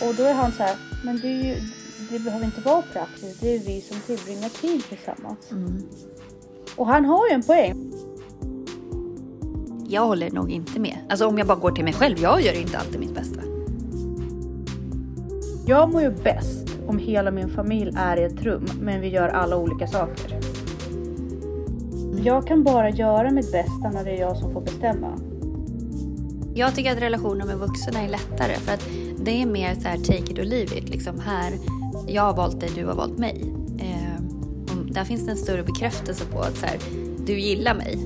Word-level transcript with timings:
Och 0.00 0.14
då 0.14 0.22
är 0.22 0.34
han 0.34 0.52
så 0.52 0.62
här, 0.62 0.76
men 1.04 1.20
det, 1.20 1.28
ju, 1.28 1.54
det 2.10 2.18
behöver 2.18 2.44
inte 2.44 2.60
vara 2.60 2.82
praktiskt. 2.82 3.40
Det 3.40 3.54
är 3.54 3.58
vi 3.58 3.80
som 3.80 4.00
tillbringar 4.00 4.48
tid 4.48 4.84
tillsammans. 4.88 5.50
Mm. 5.50 5.82
Och 6.76 6.86
han 6.86 7.04
har 7.04 7.28
ju 7.28 7.34
en 7.34 7.42
poäng. 7.42 7.92
Jag 9.88 10.06
håller 10.06 10.30
nog 10.30 10.50
inte 10.50 10.80
med. 10.80 10.96
Alltså 11.08 11.26
om 11.26 11.38
jag 11.38 11.46
bara 11.46 11.58
går 11.58 11.70
till 11.70 11.84
mig 11.84 11.92
själv, 11.92 12.18
jag 12.18 12.40
gör 12.42 12.60
inte 12.60 12.78
alltid 12.78 13.00
mitt 13.00 13.14
bästa. 13.14 13.40
Jag 15.66 15.92
mår 15.92 16.02
ju 16.02 16.10
bäst 16.10 16.68
om 16.86 16.98
hela 16.98 17.30
min 17.30 17.48
familj 17.48 17.92
är 17.96 18.16
i 18.16 18.24
ett 18.24 18.42
rum, 18.42 18.66
men 18.80 19.00
vi 19.00 19.08
gör 19.08 19.28
alla 19.28 19.56
olika 19.56 19.86
saker. 19.86 20.40
Jag 22.22 22.46
kan 22.46 22.64
bara 22.64 22.90
göra 22.90 23.30
mitt 23.30 23.52
bästa 23.52 23.90
när 23.90 24.04
det 24.04 24.10
är 24.10 24.20
jag 24.20 24.36
som 24.36 24.52
får 24.52 24.60
bestämma. 24.60 25.18
Jag 26.54 26.74
tycker 26.74 26.92
att 26.92 27.02
relationer 27.02 27.46
med 27.46 27.58
vuxna 27.58 28.02
är 28.02 28.08
lättare 28.08 28.54
för 28.54 28.72
att 28.72 28.88
det 29.28 29.42
är 29.42 29.46
mer 29.46 29.74
så 29.74 29.88
här 29.88 29.96
take 29.96 30.32
it 30.32 30.38
or 30.38 30.44
leave 30.44 30.78
it. 30.78 30.88
Liksom 30.88 31.20
här, 31.20 31.52
jag 32.06 32.22
har 32.22 32.34
valt 32.34 32.60
dig, 32.60 32.70
du 32.74 32.86
har 32.86 32.94
valt 32.94 33.18
mig. 33.18 33.52
Eh, 33.78 34.22
och 34.70 34.92
där 34.92 35.04
finns 35.04 35.24
det 35.24 35.30
en 35.30 35.36
större 35.36 35.62
bekräftelse 35.62 36.24
på 36.24 36.40
att 36.40 36.56
så 36.56 36.66
här, 36.66 36.78
du 37.26 37.40
gillar 37.40 37.74
mig. 37.74 37.98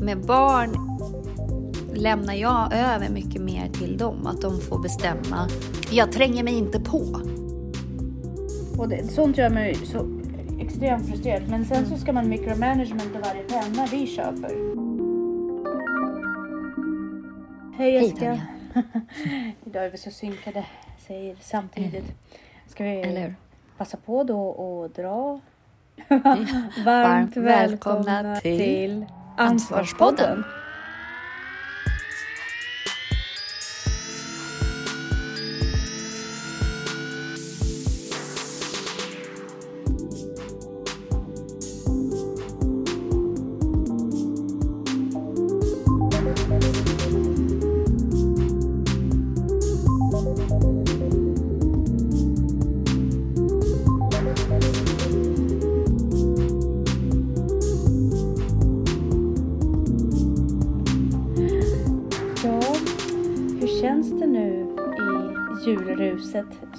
Med 0.00 0.26
barn 0.26 0.70
lämnar 1.94 2.34
jag 2.34 2.72
över 2.72 3.08
mycket 3.08 3.42
mer 3.42 3.68
till 3.68 3.96
dem, 3.96 4.26
att 4.26 4.40
de 4.40 4.60
får 4.60 4.78
bestämma. 4.78 5.48
Jag 5.90 6.12
tränger 6.12 6.44
mig 6.44 6.58
inte 6.58 6.80
på. 6.80 7.20
Och 8.78 8.88
det, 8.88 9.08
sånt 9.08 9.38
gör 9.38 9.50
mig 9.50 9.74
så 9.74 10.20
extremt 10.60 11.08
frustrerad. 11.08 11.42
Men 11.48 11.64
sen 11.64 11.86
så 11.86 11.96
ska 11.96 12.12
man 12.12 12.28
micromanagement 12.28 13.16
av 13.16 13.22
varje 13.22 13.42
penna 13.42 13.86
vi 13.90 14.06
köper. 14.06 14.74
Hej 17.76 17.92
Hej, 17.92 17.92
Jessica. 17.92 18.20
Tanja. 18.20 18.53
Idag 19.66 19.84
är 19.84 19.90
vi 19.90 19.98
så 19.98 20.10
synkade, 20.10 20.66
säger 20.98 21.36
samtidigt. 21.40 22.04
Ska 22.66 22.84
vi 22.84 22.90
Eller 22.90 23.34
passa 23.76 23.96
på 23.96 24.24
då 24.24 24.40
och 24.40 24.90
dra? 24.90 25.40
Varmt 26.84 27.36
välkomna 27.36 28.22
välkomna 28.22 28.36
till 28.36 28.58
till 28.58 29.06
Ansvarspodden. 29.36 30.44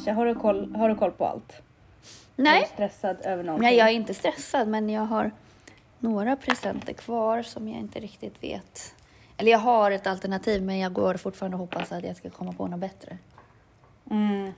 Så 0.06 0.12
Har 0.12 0.26
du 0.26 0.36
koll, 0.36 0.76
har 0.76 0.90
du 0.90 0.96
koll 0.96 1.12
på 1.12 1.26
allt? 1.26 1.52
Är 1.52 1.58
du 2.36 2.44
Nej, 2.44 2.70
stressad 2.74 3.18
över 3.24 3.44
någonting? 3.44 3.68
Nej, 3.68 3.78
jag 3.78 3.90
är 3.90 3.94
inte 3.94 4.14
stressad, 4.14 4.68
men 4.68 4.90
jag 4.90 5.02
har 5.02 5.32
några 6.00 6.36
presenter 6.36 6.94
kvar 6.94 7.44
som 7.44 7.68
jag 7.68 7.80
inte 7.80 8.00
riktigt 8.00 8.44
vet. 8.44 8.96
Eller 9.38 9.52
jag 9.52 9.60
har 9.60 9.92
ett 9.92 10.08
alternativ, 10.08 10.64
men 10.64 10.80
jag 10.80 10.94
går 10.94 11.16
fortfarande 11.16 11.56
och 11.56 11.60
hoppas 11.60 11.92
att 11.92 12.04
jag 12.04 12.18
ska 12.18 12.30
komma 12.30 12.54
på 12.54 12.68
något 12.68 12.80
bättre. 12.80 13.18
Mm. 14.12 14.52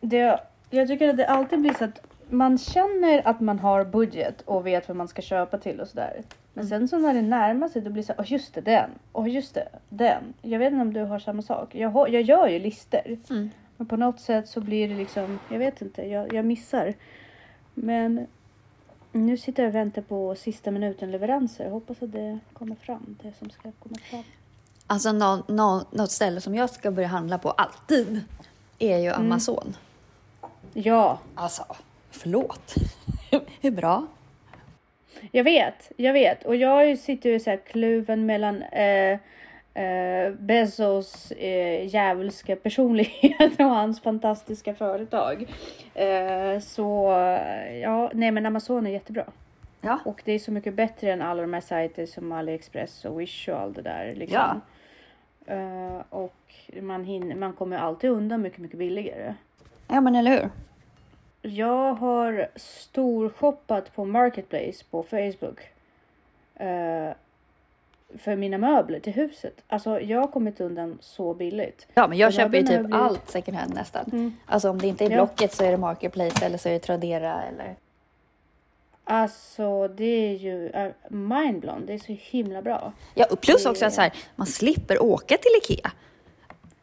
Det, 0.00 0.40
jag 0.70 0.88
tycker 0.88 1.08
att 1.08 1.16
det 1.16 1.26
alltid 1.26 1.60
blir 1.60 1.74
så 1.74 1.84
att 1.84 2.00
man 2.28 2.58
känner 2.58 3.28
att 3.28 3.40
man 3.40 3.58
har 3.58 3.84
budget 3.84 4.42
och 4.42 4.66
vet 4.66 4.88
vad 4.88 4.96
man 4.96 5.08
ska 5.08 5.22
köpa 5.22 5.58
till 5.58 5.80
och 5.80 5.88
sådär. 5.88 6.22
Men 6.54 6.66
sen 6.66 6.88
så 6.88 6.98
när 6.98 7.14
det 7.14 7.22
närmar 7.22 7.68
sig 7.68 7.82
då 7.82 7.90
blir 7.90 8.02
det 8.02 8.06
så 8.06 8.12
här, 8.12 8.20
åh 8.20 8.32
just 8.32 8.54
det, 8.54 8.60
den. 8.60 8.90
Åh 9.12 9.30
just 9.30 9.54
det, 9.54 9.68
den. 9.88 10.34
Jag 10.42 10.58
vet 10.58 10.72
inte 10.72 10.82
om 10.82 10.92
du 10.92 11.00
har 11.00 11.18
samma 11.18 11.42
sak. 11.42 11.74
Jag, 11.74 11.88
har, 11.88 12.08
jag 12.08 12.22
gör 12.22 12.48
ju 12.48 12.58
listor. 12.58 13.18
Mm. 13.30 13.50
Men 13.76 13.86
på 13.86 13.96
något 13.96 14.20
sätt 14.20 14.48
så 14.48 14.60
blir 14.60 14.88
det 14.88 14.94
liksom, 14.94 15.38
jag 15.48 15.58
vet 15.58 15.82
inte, 15.82 16.02
jag, 16.02 16.32
jag 16.32 16.44
missar. 16.44 16.94
Men 17.74 18.26
nu 19.12 19.36
sitter 19.36 19.62
jag 19.62 19.70
och 19.70 19.74
väntar 19.74 20.02
på 20.02 20.34
sista 20.34 20.70
minuten 20.70 21.10
leveranser. 21.10 21.70
Hoppas 21.70 22.02
att 22.02 22.12
det 22.12 22.38
kommer 22.52 22.76
fram, 22.76 23.16
det 23.22 23.32
som 23.38 23.50
ska 23.50 23.62
komma 23.62 23.96
fram. 24.10 24.24
Alltså 24.86 25.12
nå, 25.12 25.42
nå, 25.48 25.84
något 25.90 26.10
ställe 26.10 26.40
som 26.40 26.54
jag 26.54 26.70
ska 26.70 26.90
börja 26.90 27.08
handla 27.08 27.38
på 27.38 27.50
alltid 27.50 28.20
är 28.78 28.98
ju 28.98 29.10
Amazon. 29.10 29.76
Ja, 30.72 31.18
Alltså, 31.34 31.64
förlåt. 32.12 32.74
Hur 33.60 33.70
bra? 33.70 34.06
Jag 35.30 35.44
vet, 35.44 35.92
jag 35.96 36.12
vet. 36.12 36.44
Och 36.44 36.56
jag 36.56 36.98
sitter 36.98 37.30
ju 37.30 37.40
så 37.40 37.50
här 37.50 37.56
kluven 37.56 38.26
mellan 38.26 38.62
eh, 38.62 39.18
eh, 39.84 40.32
Bezos 40.32 41.30
eh, 41.30 41.86
djävulska 41.86 42.56
personlighet 42.56 43.60
och 43.60 43.64
hans 43.64 44.00
fantastiska 44.00 44.74
företag. 44.74 45.46
Eh, 45.94 46.58
så 46.60 47.06
ja, 47.82 48.10
nej 48.14 48.30
men 48.30 48.46
Amazon 48.46 48.86
är 48.86 48.90
jättebra. 48.90 49.24
Ja. 49.80 49.98
Och 50.04 50.22
det 50.24 50.32
är 50.32 50.38
så 50.38 50.52
mycket 50.52 50.74
bättre 50.74 51.12
än 51.12 51.22
alla 51.22 51.42
de 51.42 51.54
här 51.54 51.60
sajter 51.60 52.06
som 52.06 52.32
AliExpress 52.32 53.04
och 53.04 53.20
Wish 53.20 53.48
och 53.48 53.60
allt 53.60 53.76
det 53.76 53.82
där. 53.82 54.14
Liksom. 54.14 54.60
Ja. 55.46 55.54
Eh, 55.54 56.02
och 56.10 56.54
man, 56.82 57.04
hinner, 57.04 57.34
man 57.34 57.52
kommer 57.52 57.78
alltid 57.78 58.10
undan 58.10 58.42
mycket, 58.42 58.58
mycket 58.58 58.78
billigare. 58.78 59.34
Ja, 59.88 60.00
men 60.00 60.14
eller 60.14 60.30
hur? 60.30 60.50
Jag 61.42 61.94
har 61.94 62.48
storshoppat 62.56 63.94
på 63.94 64.04
Marketplace 64.04 64.84
på 64.90 65.02
Facebook. 65.02 65.60
eh, 66.54 67.10
för 68.18 68.36
mina 68.36 68.58
möbler 68.58 69.00
till 69.00 69.12
huset. 69.12 69.54
Alltså 69.68 70.00
jag 70.00 70.20
har 70.20 70.26
kommit 70.26 70.60
undan 70.60 70.98
så 71.00 71.34
billigt. 71.34 71.86
Ja, 71.94 72.08
men 72.08 72.18
jag 72.18 72.28
Och 72.28 72.32
köper 72.32 72.56
ju 72.58 72.62
typ 72.62 72.68
blivit- 72.78 72.94
allt 72.94 73.30
second 73.30 73.56
hand 73.56 73.74
nästan. 73.74 74.04
Mm. 74.12 74.36
Alltså 74.46 74.70
om 74.70 74.78
det 74.78 74.86
inte 74.86 75.04
är 75.04 75.10
Ja. 75.10 75.16
Blocket 75.16 75.52
så 75.54 75.64
är 75.64 75.70
det 75.70 75.76
Marketplace 75.76 76.46
eller 76.46 76.58
så 76.58 76.68
är 76.68 76.72
det 76.72 76.78
Tradera 76.78 77.42
eller... 77.42 77.76
Alltså 79.04 79.88
det 79.88 80.04
är 80.04 80.36
ju 80.36 80.68
uh, 80.68 80.88
mindblown. 81.08 81.86
Det 81.86 81.94
är 81.94 81.98
så 81.98 82.16
himla 82.20 82.62
bra. 82.62 82.92
Ja, 83.14 83.26
och 83.30 83.40
plus 83.40 83.66
också 83.66 83.86
att 83.86 83.94
så 83.94 84.00
här, 84.00 84.12
man 84.36 84.46
slipper 84.46 85.02
åka 85.02 85.36
till 85.36 85.50
Ikea. 85.62 85.92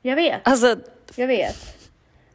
Jag 0.02 0.16
vet, 0.16 0.42
Alltså, 0.44 0.76
jag 1.16 1.28
vet. 1.28 1.79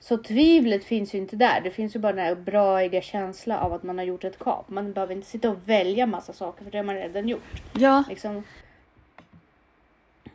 Så 0.04 0.16
tvivlet 0.16 0.84
finns 0.84 1.14
ju 1.14 1.18
inte 1.18 1.36
där. 1.36 1.60
Det 1.60 1.70
finns 1.70 1.96
ju 1.96 2.00
bara 2.00 2.12
den 2.12 2.24
här 2.24 2.34
braiga 2.34 3.00
känsla 3.02 3.60
av 3.60 3.72
att 3.72 3.82
man 3.82 3.98
har 3.98 4.04
gjort 4.04 4.24
ett 4.24 4.38
kap. 4.38 4.68
Man 4.68 4.92
behöver 4.92 5.14
inte 5.14 5.26
sitta 5.26 5.50
och 5.50 5.56
välja 5.66 6.06
massa 6.06 6.32
saker 6.32 6.64
för 6.64 6.70
det 6.70 6.78
har 6.78 6.84
man 6.84 6.94
redan 6.94 7.28
gjort. 7.28 7.62
ja. 7.72 8.04
Liksom. 8.08 8.42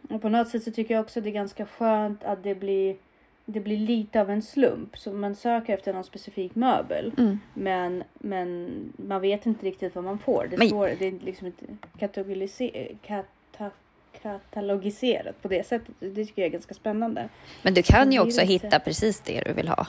Och 0.09 0.21
på 0.21 0.29
något 0.29 0.49
sätt 0.49 0.63
så 0.63 0.71
tycker 0.71 0.93
jag 0.93 1.01
också 1.01 1.19
att 1.19 1.23
det 1.23 1.29
är 1.29 1.33
ganska 1.33 1.65
skönt 1.65 2.23
att 2.23 2.43
det 2.43 2.55
blir, 2.55 2.95
det 3.45 3.59
blir 3.59 3.77
lite 3.77 4.21
av 4.21 4.29
en 4.29 4.41
slump. 4.41 4.97
Så 4.97 5.11
man 5.13 5.35
söker 5.35 5.73
efter 5.73 5.93
någon 5.93 6.03
specifik 6.03 6.55
möbel. 6.55 7.11
Mm. 7.17 7.39
Men, 7.53 8.03
men 8.13 8.69
man 8.97 9.21
vet 9.21 9.45
inte 9.45 9.65
riktigt 9.65 9.95
vad 9.95 10.03
man 10.03 10.19
får. 10.19 10.47
Det, 10.51 10.57
Men- 10.57 10.67
står, 10.67 10.89
det 10.99 11.05
är 11.07 11.11
liksom 11.25 11.47
inte 11.47 11.65
katalogise- 11.99 12.97
kata, 13.01 13.71
katalogiserat 14.21 15.41
på 15.41 15.47
det 15.47 15.63
sättet. 15.67 15.95
Det 15.99 16.25
tycker 16.25 16.41
jag 16.41 16.47
är 16.47 16.51
ganska 16.51 16.73
spännande. 16.73 17.29
Men 17.63 17.73
du 17.73 17.83
kan 17.83 18.11
ju 18.11 18.19
också 18.19 18.41
lite- 18.41 18.53
hitta 18.65 18.79
precis 18.79 19.21
det 19.21 19.41
du 19.45 19.53
vill 19.53 19.67
ha. 19.67 19.87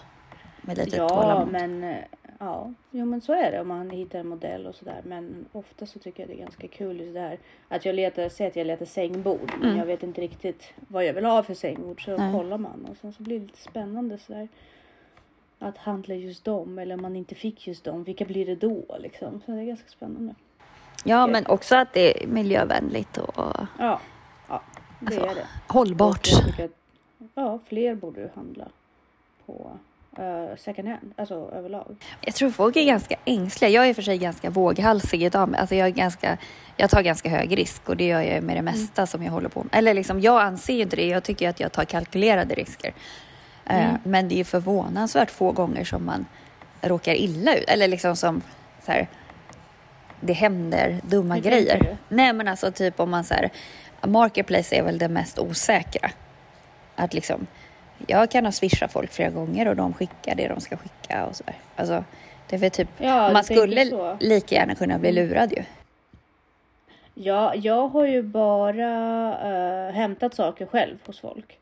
Med 0.63 0.79
lite 0.79 0.97
ja, 0.97 1.09
tålamod. 1.09 1.53
men 1.53 1.85
eh, 1.85 1.97
ja, 2.39 2.73
jo, 2.91 3.05
men 3.05 3.21
så 3.21 3.33
är 3.33 3.53
det 3.53 3.61
om 3.61 3.69
man 3.69 3.91
hittar 3.91 4.19
en 4.19 4.27
modell 4.29 4.67
och 4.67 4.75
sådär. 4.75 5.01
Men 5.05 5.45
ofta 5.53 5.87
så 5.87 5.99
tycker 5.99 6.23
jag 6.23 6.29
det 6.31 6.35
är 6.35 6.39
ganska 6.45 6.69
kul 6.69 7.01
just 7.01 7.15
det 7.15 7.21
här 7.21 7.39
att 7.69 7.85
jag 7.85 7.95
letar, 7.95 8.29
säg 8.29 8.47
att 8.47 8.57
jag 8.57 8.67
letar 8.67 8.87
sängbord, 8.87 9.51
men 9.59 9.65
Mm. 9.69 9.79
jag 9.79 9.87
vet 9.87 10.03
inte 10.03 10.21
riktigt 10.21 10.73
vad 10.89 11.05
jag 11.05 11.13
vill 11.15 11.25
ha 11.25 11.43
för 11.43 11.55
sängbord 11.55 12.05
så 12.05 12.17
Nej. 12.17 12.33
kollar 12.33 12.59
man 12.59 12.85
och 12.91 12.97
sen 12.97 13.13
så 13.13 13.23
blir 13.23 13.39
det 13.41 13.47
lite 13.47 13.59
spännande 13.63 14.19
sådär. 14.19 14.49
Att 15.59 15.79
handla 15.79 16.15
just 16.15 16.45
dem 16.45 16.79
eller 16.79 16.95
om 16.95 17.03
man 17.03 17.17
inte 17.17 17.35
fick 17.35 17.67
just 17.67 17.85
dem, 17.85 18.05
vilka 18.05 18.25
blir 18.25 18.47
det 18.47 18.55
då 18.55 18.83
liksom? 18.99 19.41
Så 19.47 19.53
det 19.53 19.61
är 19.61 19.65
ganska 19.65 19.89
spännande. 19.89 20.35
Ja, 21.05 21.27
men 21.27 21.47
också 21.47 21.77
att 21.77 21.93
det 21.93 22.23
är 22.23 22.27
miljövänligt 22.27 23.17
och 23.19 23.33
Ja, 23.79 24.01
ja 24.49 24.63
det 25.01 25.07
Alltså, 25.07 25.21
är 25.27 25.35
det. 25.35 25.47
hållbart. 25.67 26.29
Att, 26.59 26.71
ja, 27.35 27.59
fler 27.69 27.95
borde 27.95 28.31
handla 28.35 28.65
på 29.47 29.71
eh, 30.19 30.57
second 30.59 30.89
hand, 30.89 31.13
alltså 31.17 31.35
överlag. 31.35 31.97
Jag 32.21 32.35
tror 32.35 32.51
folk 32.51 32.77
är 32.77 32.85
ganska 32.85 33.17
ängsliga. 33.25 33.71
Jag 33.71 33.87
är 33.87 33.91
i 33.91 33.95
för 33.95 34.03
sig 34.03 34.19
ganska 34.19 34.51
våghalsig 34.51 35.23
idag. 35.23 35.55
Alltså 35.57 35.75
jag, 35.75 35.87
är 35.89 35.93
ganska, 35.93 36.37
jag 36.77 36.91
tar 36.91 37.03
ganska 37.03 37.29
hög 37.29 37.59
risk 37.59 37.89
och 37.89 37.97
det 37.97 38.07
gör 38.07 38.21
jag 38.21 38.43
med 38.43 38.57
det 38.57 38.63
mesta 38.63 39.07
som 39.07 39.23
jag 39.23 39.33
håller 39.33 39.49
på 39.49 39.61
med. 39.63 39.69
Eller 39.79 39.95
liksom, 39.95 40.21
jag 40.21 40.43
anser 40.43 40.75
ju 40.75 40.83
inte 40.83 40.97
det. 40.97 41.07
Jag 41.09 41.23
tycker 41.25 41.49
att 41.49 41.61
jag 41.61 41.73
tar 41.73 41.85
kalkylerade 41.85 42.55
risker. 42.55 42.89
Eh, 42.89 43.85
Mm. 43.85 43.97
Men 44.05 44.29
det 44.29 44.41
är 44.41 44.45
förvånansvärt 44.45 45.31
få 45.31 45.53
gånger 45.53 45.85
som 45.85 46.05
man 46.07 46.27
råkar 46.81 47.15
illa 47.15 47.57
ut. 47.57 47.65
Eller 47.69 47.89
liksom 47.89 48.17
som 48.17 48.43
så 48.87 48.93
här, 48.93 49.09
det 50.21 50.33
händer 50.33 51.01
dumma 51.03 51.35
Hur 51.35 51.43
grejer. 51.43 51.97
Nej 52.09 52.33
men 52.33 52.49
alltså 52.49 52.73
typ 52.73 53.01
om 53.01 53.11
man 53.11 53.25
så 53.25 53.35
här, 53.35 53.51
Marketplace 54.07 54.77
är 54.77 54.83
väl 54.83 54.99
det 54.99 55.09
mest 55.09 55.39
osäkra. 55.39 56.11
Att 56.95 57.15
liksom, 57.15 57.47
jag 58.07 58.31
kan 58.31 58.45
ha 58.45 58.53
swishat 58.53 58.93
folk 58.93 59.13
flera 59.13 59.31
gånger 59.31 59.69
och 59.69 59.77
de 59.77 59.95
skickar 59.95 60.35
det 60.35 60.49
de 60.49 60.61
ska 60.61 60.77
skicka 60.77 61.27
och 61.27 61.37
sådär. 61.37 61.55
Alltså, 61.77 62.05
det 62.49 62.63
är 62.63 62.71
typ, 62.71 62.89
Ja, 62.99 63.33
man 63.33 63.45
skulle 63.45 64.17
lika 64.21 64.55
gärna 64.55 64.75
kunna 64.75 64.99
bli 64.99 65.13
lurad 65.13 65.53
ju. 65.53 65.65
Ja, 67.15 67.55
jag 67.55 67.89
har 67.89 68.07
ju 68.07 68.23
bara 68.23 68.89
eh, 69.89 69.95
hämtat 69.95 70.35
saker 70.35 70.67
själv 70.67 70.97
hos 71.07 71.21
folk. 71.21 71.60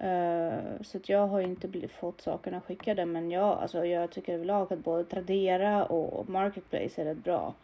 Eh, 0.00 0.82
så 0.82 0.96
att 0.96 1.08
jag 1.08 1.26
har 1.26 1.40
inte 1.40 1.68
blivit, 1.68 1.92
fått 1.92 2.20
sakerna 2.20 2.60
skickade. 2.60 3.06
Men 3.06 3.30
jag, 3.30 3.58
alltså, 3.58 3.84
jag 3.84 4.10
tycker 4.10 4.34
överlag 4.34 4.72
att 4.72 4.84
både 4.84 5.04
Tradera 5.04 5.84
och 5.84 6.28
Marketplace 6.28 7.00
är 7.02 7.04
rätt 7.04 7.24
bra. 7.24 7.54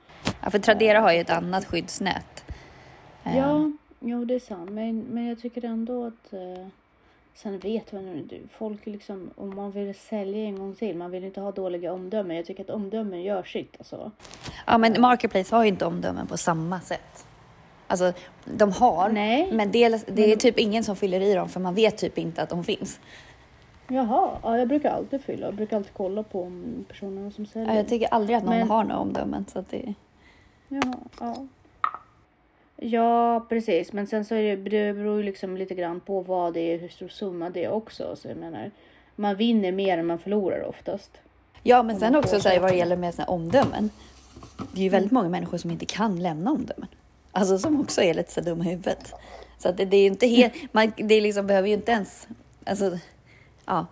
Ja, 0.42 0.50
för 0.50 0.58
Tradera 0.58 1.00
har 1.00 1.12
ju 1.12 1.20
ett 1.20 1.30
annat 1.30 1.64
skyddsnät. 1.64 2.44
Eh, 3.24 3.38
Ja, 3.38 3.72
jo 4.00 4.24
det 4.24 4.34
är 4.34 4.40
sant. 4.40 4.70
Men, 4.70 5.00
men 5.00 5.26
jag 5.26 5.40
tycker 5.40 5.64
ändå 5.64 6.06
att 6.06 6.34
Sen 7.36 7.58
vet 7.58 7.92
man 7.92 8.26
du, 8.26 8.40
folk 8.52 8.86
liksom, 8.86 9.30
om 9.36 9.54
man 9.56 9.70
vill 9.70 9.94
sälja 9.94 10.44
en 10.44 10.58
gång 10.58 10.74
till, 10.74 10.96
man 10.96 11.10
vill 11.10 11.24
inte 11.24 11.40
ha 11.40 11.52
dåliga 11.52 11.92
omdömen. 11.92 12.36
Jag 12.36 12.46
tycker 12.46 12.62
att 12.62 12.70
omdömen 12.70 13.22
gör 13.22 13.42
sitt 13.42 13.74
alltså. 13.78 14.10
Ja, 14.66 14.78
men 14.78 15.00
Marketplace 15.00 15.56
har 15.56 15.62
ju 15.62 15.68
inte 15.68 15.86
omdömen 15.86 16.26
på 16.26 16.36
samma 16.36 16.80
sätt. 16.80 17.25
Alltså, 17.86 18.12
de 18.44 18.72
har, 18.72 19.08
Nej. 19.08 19.48
men 19.52 19.72
det, 19.72 20.06
det 20.16 20.32
är 20.32 20.36
typ 20.36 20.58
ingen 20.58 20.84
som 20.84 20.96
fyller 20.96 21.20
i 21.20 21.34
dem 21.34 21.48
för 21.48 21.60
man 21.60 21.74
vet 21.74 21.98
typ 21.98 22.18
inte 22.18 22.42
att 22.42 22.48
de 22.48 22.64
finns. 22.64 23.00
Jaha, 23.88 24.30
ja, 24.42 24.58
jag 24.58 24.68
brukar 24.68 24.90
alltid 24.90 25.22
fylla. 25.22 25.46
Jag 25.46 25.54
brukar 25.54 25.76
alltid 25.76 25.92
kolla 25.92 26.22
på 26.22 26.42
om 26.42 26.84
personerna 26.88 27.30
som 27.30 27.46
säljer. 27.46 27.68
Ja, 27.68 27.76
jag 27.76 27.88
tycker 27.88 28.08
aldrig 28.14 28.36
att 28.36 28.44
någon 28.44 28.58
Men- 28.58 28.68
har 28.68 28.84
några 28.84 28.98
omdömen. 28.98 29.44
Så 29.52 29.58
att 29.58 29.70
det, 29.70 29.94
Ja, 30.68 30.80
ja. 31.20 31.46
Ja, 32.76 33.46
precis. 33.48 33.92
Men 33.92 34.06
sen 34.06 34.24
så 34.24 34.34
är 34.34 34.42
det, 34.42 34.56
det 34.56 34.92
beror 34.94 35.16
ju 35.16 35.22
liksom 35.22 35.56
lite 35.56 35.74
grann 35.74 36.00
på 36.00 36.20
vad 36.20 36.54
det 36.54 36.60
är, 36.74 36.78
hur 36.78 36.88
stor 36.88 37.08
summa 37.08 37.50
det 37.50 37.64
är 37.64 37.70
också. 37.70 38.16
Så 38.16 38.28
jag 38.28 38.36
menar, 38.36 38.70
man 39.16 39.36
vinner 39.36 39.72
mer 39.72 39.98
än 39.98 40.06
man 40.06 40.18
förlorar 40.18 40.68
oftast. 40.68 41.10
ja, 41.62 41.82
men 41.82 41.98
sen 41.98 42.16
också 42.16 42.40
så 42.40 42.48
här, 42.48 42.60
vad 42.60 42.70
det 42.70 42.76
gäller 42.76 42.96
med 42.96 43.14
här 43.14 43.30
omdömen. 43.30 43.90
Det 44.72 44.80
är 44.80 44.84
ju 44.84 44.88
väldigt 44.88 45.12
många 45.12 45.28
människor 45.28 45.58
som 45.58 45.70
inte 45.70 45.86
kan 45.86 46.22
lämna 46.22 46.50
omdömen. 46.50 46.88
Alltså 47.36 47.58
som 47.58 47.80
också 47.80 48.02
är 48.02 48.14
lite 48.14 48.32
så 48.32 48.40
dumma 48.40 48.64
i 48.64 48.68
huvudet. 48.68 49.12
Så 49.58 49.68
att 49.68 49.76
det, 49.76 49.84
det 49.84 49.96
är 49.96 50.00
ju 50.00 50.06
inte 50.06 50.26
helt, 50.26 50.52
man, 50.72 50.92
det 50.96 51.20
liksom 51.20 51.46
behöver 51.46 51.68
ju 51.68 51.74
inte 51.74 51.92
ens, 51.92 52.28
alltså, 52.66 52.98
ja. 53.66 53.86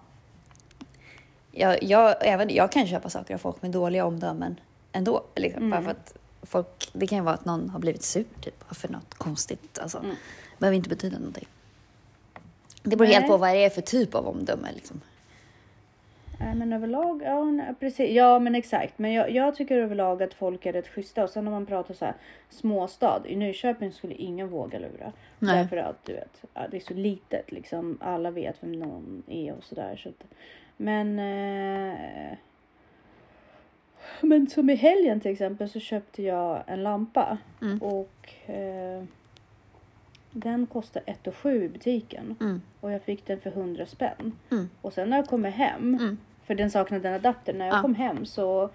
Jag, 1.52 1.82
jag, 1.82 2.14
även, 2.20 2.54
jag 2.54 2.72
kan 2.72 2.86
köpa 2.86 3.10
saker 3.10 3.34
av 3.34 3.38
folk 3.38 3.62
med 3.62 3.70
dåliga 3.70 4.06
omdömen 4.06 4.60
ändå. 4.92 5.24
Liksom, 5.36 5.70
Bara 5.70 5.82
för 5.82 5.90
att 5.90 6.14
folk, 6.42 6.88
det 6.92 7.06
kan 7.06 7.18
ju 7.18 7.24
vara 7.24 7.34
att 7.34 7.44
någon 7.44 7.70
har 7.70 7.78
blivit 7.78 8.02
sur 8.02 8.24
typ, 8.40 8.64
för 8.74 8.88
något 8.88 9.14
konstigt. 9.14 9.78
Alltså, 9.78 9.98
Mm. 9.98 10.16
behöver 10.58 10.76
inte 10.76 10.88
betyda 10.88 11.18
någonting. 11.18 11.48
Det 12.82 12.96
beror 12.96 13.06
Nej. 13.08 13.14
helt 13.14 13.26
på 13.28 13.36
vad 13.36 13.50
det 13.54 13.64
är 13.64 13.70
för 13.70 13.82
typ 13.82 14.14
av 14.14 14.28
omdöme. 14.28 14.68
Liksom. 14.74 15.00
Nej, 16.40 16.54
men 16.54 16.72
överlag, 16.72 17.22
ja 17.24 17.44
nej, 17.44 17.74
precis. 17.80 18.10
Ja, 18.10 18.38
men 18.38 18.54
exakt. 18.54 18.98
Men 18.98 19.12
jag, 19.12 19.30
jag 19.30 19.54
tycker 19.54 19.78
överlag 19.78 20.22
att 20.22 20.34
folk 20.34 20.66
är 20.66 20.72
rätt 20.72 20.88
schyssta. 20.88 21.24
Och 21.24 21.30
sen 21.30 21.44
när 21.44 21.50
man 21.50 21.66
pratar 21.66 21.94
så 21.94 22.04
här 22.04 22.14
småstad. 22.48 23.22
I 23.26 23.36
Nyköping 23.36 23.92
skulle 23.92 24.14
ingen 24.14 24.48
våga 24.48 24.78
lura. 24.78 25.12
Nej. 25.38 25.56
Därför 25.56 25.76
att 25.76 26.04
du 26.04 26.12
vet, 26.12 26.44
det 26.70 26.76
är 26.76 26.80
så 26.80 26.94
litet 26.94 27.52
liksom. 27.52 27.98
Alla 28.00 28.30
vet 28.30 28.56
vem 28.60 28.72
någon 28.72 29.22
är 29.28 29.52
och 29.52 29.64
sådär. 29.64 29.96
Så 29.96 30.08
att, 30.08 30.24
men 30.76 31.18
eh, 31.18 32.38
men 34.20 34.46
som 34.46 34.70
i 34.70 34.74
helgen 34.74 35.20
till 35.20 35.30
exempel 35.30 35.68
så 35.68 35.80
köpte 35.80 36.22
jag 36.22 36.62
en 36.66 36.82
lampa. 36.82 37.38
Mm. 37.62 37.78
Och 37.78 38.50
eh, 38.50 39.04
den 40.36 40.66
kostar 40.66 41.02
1 41.06 41.34
7 41.34 41.64
i 41.64 41.68
butiken. 41.68 42.36
Mm. 42.40 42.62
Och 42.80 42.92
jag 42.92 43.02
fick 43.02 43.26
den 43.26 43.40
för 43.40 43.50
100 43.50 43.86
spänn. 43.86 44.32
Mm. 44.50 44.68
Och 44.80 44.92
sen 44.92 45.10
när 45.10 45.16
jag 45.16 45.26
kommer 45.26 45.50
hem, 45.50 45.94
Mm. 46.00 46.18
för 46.46 46.54
den 46.54 46.70
saknade 46.70 47.08
en 47.08 47.14
adapter. 47.14 47.54
När 47.54 47.66
jag 47.66 47.74
Ja. 47.76 47.82
kom 47.82 47.94
hem 47.94 48.26
så 48.26 48.70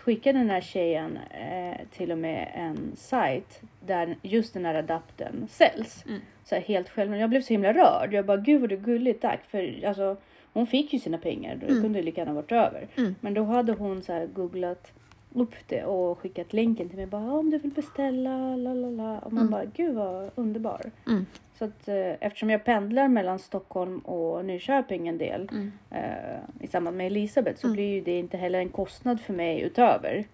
skickade 0.00 0.38
den 0.38 0.50
här 0.50 0.60
tjejen 0.60 1.18
eh, 1.30 1.76
till 1.90 2.12
och 2.12 2.18
med 2.18 2.52
en 2.54 2.92
sajt 2.96 3.60
där 3.86 4.16
just 4.22 4.54
den 4.54 4.64
här 4.64 4.74
adaptern 4.74 5.46
säljs. 5.50 6.04
Mm. 6.08 6.20
Så 6.44 6.54
här, 6.54 6.62
helt 6.62 6.88
själv. 6.88 7.10
Men 7.10 7.20
jag 7.20 7.30
blev 7.30 7.40
så 7.42 7.48
himla 7.54 7.72
rörd. 7.72 8.12
Jag 8.14 8.26
bara, 8.26 8.36
gud 8.36 8.60
vad 8.60 8.70
det 8.70 8.76
gulligt, 8.76 9.22
tack. 9.22 9.40
För 9.50 9.84
alltså, 9.86 10.16
hon 10.52 10.66
fick 10.66 10.92
ju 10.92 10.98
sina 10.98 11.18
pengar. 11.18 11.54
Det 11.56 11.66
Mm. 11.66 11.82
kunde 11.82 11.98
ju 11.98 12.04
lika 12.04 12.20
gärna 12.20 12.32
varit 12.32 12.52
över. 12.52 12.86
Mm. 12.96 13.14
Men 13.20 13.34
då 13.34 13.42
hade 13.44 13.72
hon 13.72 14.02
så 14.02 14.12
här 14.12 14.26
googlat 14.26 14.92
upp 15.34 15.54
det 15.66 15.84
och 15.84 16.18
skickat 16.18 16.52
länken 16.52 16.88
till 16.88 16.96
mig. 16.98 17.06
Bara, 17.06 17.32
om 17.32 17.50
du 17.50 17.58
vill 17.58 17.70
beställa, 17.70 18.56
la 18.56 18.74
la 18.74 18.90
la. 18.90 19.18
Och 19.18 19.32
man 19.32 19.40
Mm. 19.42 19.50
bara, 19.50 19.64
gud 19.64 19.94
vad 19.94 20.30
underbar. 20.34 20.90
Mm. 21.06 21.26
Så 21.58 21.64
att 21.64 21.88
eh, 21.88 21.96
eftersom 22.20 22.50
jag 22.50 22.64
pendlar 22.64 23.08
mellan 23.08 23.38
Stockholm 23.38 23.98
och 23.98 24.44
Nyköping 24.44 25.08
en 25.08 25.18
del 25.18 25.48
Mm. 25.52 25.72
eh, 25.90 26.64
i 26.64 26.66
samband 26.66 26.96
med 26.96 27.06
Elisabeth 27.06 27.60
så 27.60 27.66
Mm. 27.66 27.74
blir 27.74 27.94
ju 27.94 28.00
det 28.00 28.18
inte 28.18 28.36
heller 28.36 28.58
en 28.58 28.68
kostnad 28.68 29.20
för 29.20 29.32
mig 29.32 29.60
utöver 29.60 30.24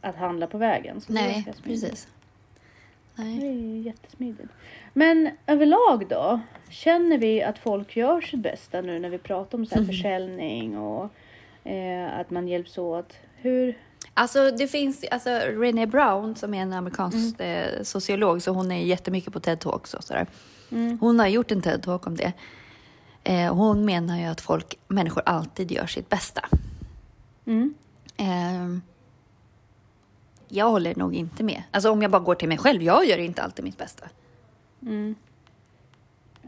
att 0.00 0.16
handla 0.16 0.46
på 0.46 0.58
vägen. 0.58 1.00
Så 1.00 1.12
det 1.12 1.18
är 1.20 1.24
Nej, 1.26 1.44
precis. 1.64 2.08
Det 3.16 3.22
Nej. 3.22 3.48
är 3.48 3.52
ju 3.52 3.78
jättesmidigt. 3.80 4.48
Men 4.92 5.30
överlag 5.46 6.06
då? 6.08 6.40
Känner 6.70 7.18
vi 7.18 7.42
att 7.42 7.58
folk 7.58 7.96
gör 7.96 8.20
sitt 8.20 8.40
bästa 8.40 8.80
nu 8.80 8.98
när 8.98 9.08
vi 9.10 9.18
pratar 9.18 9.58
om 9.58 9.66
så 9.66 9.74
här 9.74 9.82
Mm. 9.82 9.88
försäljning 9.88 10.78
och 10.78 11.08
eh, 11.64 12.18
att 12.20 12.30
man 12.30 12.48
hjälps 12.48 12.78
åt? 12.78 13.16
Hur? 13.36 13.78
Alltså 14.18 14.50
det 14.50 14.68
finns, 14.68 15.04
alltså 15.10 15.30
René 15.30 15.86
Brown 15.86 16.36
som 16.36 16.54
är 16.54 16.62
en 16.62 16.72
amerikansk 16.72 17.40
eh, 17.40 17.82
sociolog, 17.82 18.42
så 18.42 18.50
hon 18.50 18.72
är 18.72 18.84
jättemycket 18.84 19.32
på 19.32 19.40
TED 19.40 19.60
Talks 19.60 19.94
och 19.94 20.04
sådär. 20.04 20.26
Mm. 20.70 20.98
Hon 21.00 21.18
har 21.18 21.26
gjort 21.26 21.50
en 21.50 21.62
TED 21.62 21.82
Talk 21.82 22.06
om 22.06 22.16
det. 22.16 22.32
Eh, 23.24 23.54
hon 23.54 23.84
menar 23.84 24.18
ju 24.18 24.24
att 24.24 24.40
folk, 24.40 24.78
människor 24.88 25.22
alltid 25.26 25.72
gör 25.72 25.86
sitt 25.86 26.08
bästa. 26.08 26.48
Mm. 27.46 27.74
Eh, 28.16 28.80
jag 30.48 30.70
håller 30.70 30.94
nog 30.94 31.14
inte 31.14 31.42
med. 31.42 31.62
Alltså 31.70 31.90
om 31.90 32.02
jag 32.02 32.10
bara 32.10 32.22
går 32.22 32.34
till 32.34 32.48
mig 32.48 32.58
själv, 32.58 32.82
jag 32.82 33.06
gör 33.06 33.18
inte 33.18 33.42
alltid 33.42 33.64
mitt 33.64 33.78
bästa. 33.78 34.08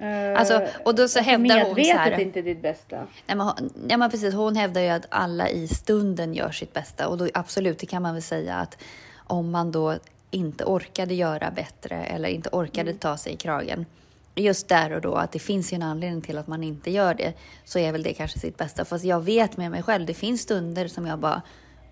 Mm. 0.01 0.37
Alltså, 0.37 0.67
och 0.85 0.95
då 0.95 1.09
så 1.09 1.21
hävdar 1.21 1.65
hon 1.65 1.75
så 1.75 1.81
här- 1.81 2.11
Medvetet 2.11 2.27
inte 2.27 2.43
ditt 2.43 2.63
bästa. 2.63 3.07
Nej, 3.27 3.37
men, 3.37 3.71
ja, 3.89 3.97
men 3.97 4.11
precis, 4.11 4.35
hon 4.35 4.57
hävdar 4.57 4.81
ju 4.81 4.89
att 4.89 5.07
alla 5.09 5.49
i 5.49 5.69
stunden 5.69 6.35
gör 6.35 6.51
sitt 6.51 6.73
bästa 6.73 7.09
och 7.09 7.19
då 7.19 7.29
absolut, 7.35 7.79
det 7.79 7.87
kan 7.87 8.03
man 8.03 8.13
väl 8.15 8.23
säga 8.23 8.55
att 8.55 8.77
om 9.27 9.51
man 9.51 9.73
då 9.73 9.95
inte 10.31 10.65
orkade 10.65 11.15
göra 11.15 11.51
bättre 11.51 12.05
eller 12.05 12.29
inte 12.29 12.49
orkade 12.53 12.93
ta 12.95 13.17
sig 13.17 13.33
i 13.33 13.37
kragen 13.37 13.87
just 14.35 14.69
där 14.69 14.93
och 14.93 15.01
då 15.01 15.15
att 15.15 15.33
det 15.33 15.39
finns 15.39 15.73
ju 15.73 15.75
en 15.75 15.83
anledning 15.83 16.23
till 16.23 16.39
att 16.39 16.47
man 16.47 16.63
inte 16.63 16.91
gör 16.91 17.15
det 17.15 17.33
så 17.65 17.79
är 17.79 17.93
väl 17.93 18.03
det 18.03 18.13
kanske 18.15 18.39
sitt 18.39 18.57
bästa. 18.57 18.85
Fast 18.85 19.05
jag 19.05 19.21
vet 19.25 19.57
med 19.57 19.71
mig 19.71 19.83
själv, 19.83 20.07
det 20.07 20.15
finns 20.15 20.41
stunder 20.41 20.89
som 20.89 21.07
jag 21.07 21.19
bara 21.19 21.43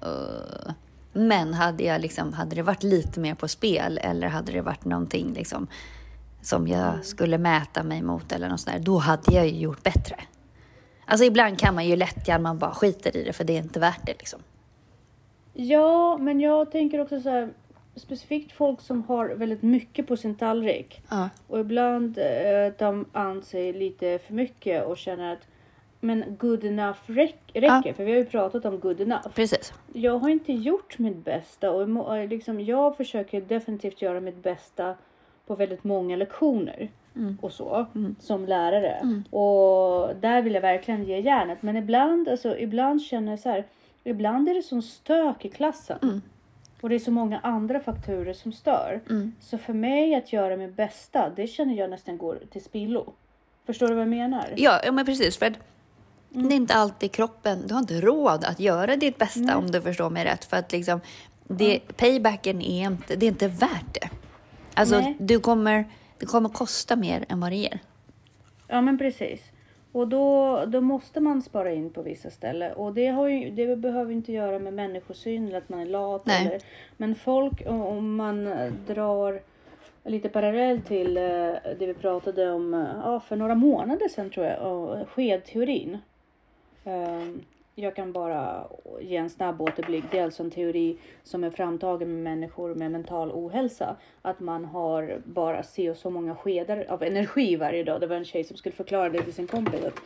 "Ugh." 0.00 0.72
men 1.12 1.54
hade 1.54 1.84
jag 1.84 2.00
liksom, 2.00 2.32
hade 2.32 2.56
det 2.56 2.62
varit 2.62 2.82
lite 2.82 3.20
mer 3.20 3.34
på 3.34 3.48
spel 3.48 3.98
eller 4.02 4.28
hade 4.28 4.52
det 4.52 4.60
varit 4.60 4.84
någonting 4.84 5.32
liksom 5.32 5.66
som 6.46 6.68
jag 6.68 7.04
skulle 7.04 7.38
mäta 7.38 7.82
mig 7.82 8.02
mot 8.02 8.32
eller 8.32 8.48
något 8.48 8.60
sånt 8.60 8.76
där, 8.76 8.84
då 8.84 8.98
hade 8.98 9.34
jag 9.34 9.46
ju 9.48 9.60
gjort 9.60 9.82
bättre. 9.82 10.16
Alltså 11.04 11.24
ibland 11.24 11.58
kan 11.58 11.74
man 11.74 11.86
ju 11.86 11.96
lätt 11.96 12.28
gärna 12.28 12.42
man 12.42 12.58
bara 12.58 12.74
skiter 12.74 13.16
i 13.16 13.24
det 13.24 13.32
för 13.32 13.44
det 13.44 13.52
är 13.52 13.58
inte 13.58 13.80
värt 13.80 14.06
det 14.06 14.12
liksom. 14.12 14.40
Ja, 15.52 16.18
men 16.18 16.40
jag 16.40 16.70
tänker 16.70 17.00
också 17.00 17.20
så 17.20 17.30
här 17.30 17.48
specifikt 17.94 18.52
folk 18.52 18.80
som 18.80 19.02
har 19.02 19.28
väldigt 19.28 19.62
mycket 19.62 20.06
på 20.06 20.16
sin 20.16 20.34
tallrik. 20.34 21.02
Ja. 21.08 21.28
Och 21.46 21.60
ibland 21.60 22.18
eh, 22.18 22.72
de 22.78 23.04
anser 23.12 23.72
lite 23.72 24.18
för 24.26 24.34
mycket 24.34 24.86
och 24.86 24.98
känner 24.98 25.32
att 25.32 25.46
men 26.00 26.36
good 26.38 26.64
enough 26.64 26.98
räck, 27.06 27.50
räcker. 27.54 27.92
För 27.92 28.04
vi 28.04 28.10
har 28.10 28.18
ju 28.18 28.24
pratat 28.24 28.64
om 28.64 28.80
good 28.80 29.00
enough. 29.00 29.28
Precis. 29.34 29.72
Jag 29.92 30.18
har 30.18 30.28
inte 30.28 30.52
gjort 30.52 30.98
mitt 30.98 31.24
bästa 31.24 31.70
och 31.70 32.16
eh, 32.16 32.28
liksom, 32.28 32.60
jag 32.60 32.96
försöker 32.96 33.40
definitivt 33.40 34.02
göra 34.02 34.20
mitt 34.20 34.42
bästa 34.42 34.94
på 35.46 35.54
väldigt 35.54 35.84
många 35.84 36.16
lektioner. 36.16 36.88
Mm. 37.16 37.38
Och 37.42 37.52
så, 37.52 37.86
som 38.20 38.46
lärare. 38.46 39.22
Och 39.30 40.16
där 40.20 40.42
vill 40.42 40.54
jag 40.54 40.60
verkligen 40.60 41.04
ge 41.04 41.20
järnet. 41.20 41.62
Men 41.62 41.76
ibland, 41.76 42.28
alltså, 42.28 42.58
ibland 42.58 43.02
känner 43.02 43.32
jag 43.32 43.38
så 43.38 43.48
här. 43.48 43.64
Ibland 44.04 44.48
är 44.48 44.54
det 44.54 44.62
sån 44.62 44.82
stök 44.82 45.44
i 45.44 45.48
klassen. 45.48 45.98
Mm. 46.02 46.22
Och 46.80 46.88
det 46.88 46.94
är 46.94 46.98
så 46.98 47.10
många 47.10 47.38
andra 47.38 47.80
faktorer 47.80 48.32
som 48.32 48.52
stör. 48.52 49.00
Mm. 49.10 49.32
Så 49.40 49.58
för 49.58 49.72
mig 49.72 50.14
att 50.14 50.32
göra 50.32 50.56
mitt 50.56 50.76
bästa, 50.76 51.32
det 51.36 51.46
känner 51.46 51.74
jag 51.74 51.90
nästan 51.90 52.18
går 52.18 52.38
till 52.52 52.64
spillo. 52.64 53.12
Förstår 53.66 53.88
du 53.88 53.94
vad 53.94 54.02
jag 54.02 54.08
menar? 54.08 54.44
Ja, 54.56 54.80
ja 54.84 54.92
men 54.92 55.06
precis. 55.06 55.38
För 55.38 55.46
att 55.46 55.58
det 56.28 56.54
är 56.54 56.56
inte 56.56 56.74
alltid 56.74 57.12
kroppen, 57.12 57.66
du 57.66 57.74
har 57.74 57.80
inte 57.80 58.00
råd 58.00 58.44
att 58.44 58.60
göra 58.60 58.96
ditt 58.96 59.18
bästa 59.18 59.56
om 59.56 59.70
du 59.70 59.80
förstår 59.82 60.10
mig 60.10 60.24
rätt. 60.24 60.44
För 60.44 60.56
att 60.56 60.72
liksom, 60.72 61.00
det, 61.44 61.80
paybacken 61.96 62.62
är 62.62 62.86
inte, 62.86 63.16
det 63.16 63.26
är 63.26 63.28
inte 63.28 63.48
värt 63.48 63.94
det. 63.94 64.10
Alltså, 64.76 65.00
Nej. 65.00 65.16
du 65.18 65.40
kommer, 65.40 65.84
det 66.18 66.26
kommer 66.26 66.48
kosta 66.48 66.96
mer 66.96 67.24
än 67.28 67.40
vad 67.40 67.52
det 67.52 67.56
ger. 67.56 67.78
Ja 68.68 68.80
men 68.80 68.98
precis. 68.98 69.40
Och 69.92 70.08
då, 70.08 70.64
då 70.66 70.80
måste 70.80 71.20
man 71.20 71.42
spara 71.42 71.72
in 71.72 71.90
på 71.90 72.02
vissa 72.02 72.30
ställen. 72.30 72.72
Och 72.72 72.94
det, 72.94 73.06
har 73.06 73.28
ju, 73.28 73.50
det 73.50 73.76
behöver 73.76 74.12
inte 74.12 74.32
göra 74.32 74.58
med 74.58 74.74
människosyn 74.74 75.46
eller 75.48 75.58
att 75.58 75.68
man 75.68 75.80
är 75.80 75.86
lat. 75.86 76.26
Nej. 76.26 76.46
Eller, 76.46 76.60
men 76.96 77.14
folk, 77.14 77.62
om- 77.66 78.16
man 78.16 78.44
drar 78.86 79.40
lite 80.04 80.28
parallellt 80.28 80.86
till 80.86 81.16
eh, 81.16 81.22
det 81.78 81.86
vi 81.86 81.94
pratade 81.94 82.52
om 82.52 82.74
eh, 82.74 82.86
ja, 83.04 83.20
för 83.20 83.36
några 83.36 83.54
månader 83.54 84.08
sedan 84.08 84.30
tror 84.30 84.46
jag, 84.46 84.72
och 84.72 85.08
skedteorin. 85.08 85.98
Jag 87.78 87.96
kan 87.96 88.12
bara 88.12 88.66
ge 89.00 89.16
en 89.16 89.30
snabb 89.30 89.62
återblick. 89.62 90.14
Alltså 90.14 90.42
en 90.42 90.50
teori 90.50 90.96
som 91.22 91.44
är 91.44 91.50
framtagen 91.50 92.08
med 92.14 92.22
människor 92.22 92.74
med 92.74 92.90
mental 92.90 93.30
ohälsa. 93.32 93.96
Att 94.22 94.40
man 94.40 94.64
har 94.64 95.22
bara 95.24 95.62
se 95.62 95.90
och 95.90 95.96
så 95.96 96.10
många 96.10 96.34
skedar 96.34 96.86
av 96.88 97.02
energi 97.02 97.56
varje 97.56 97.84
dag. 97.84 98.00
Det 98.00 98.06
var 98.06 98.16
en 98.16 98.24
tjej 98.24 98.44
som 98.44 98.56
skulle 98.56 98.74
förklara 98.74 99.08
det 99.08 99.22
till 99.22 99.34
sin 99.34 99.46
kompis. 99.46 99.84
Att 99.84 100.00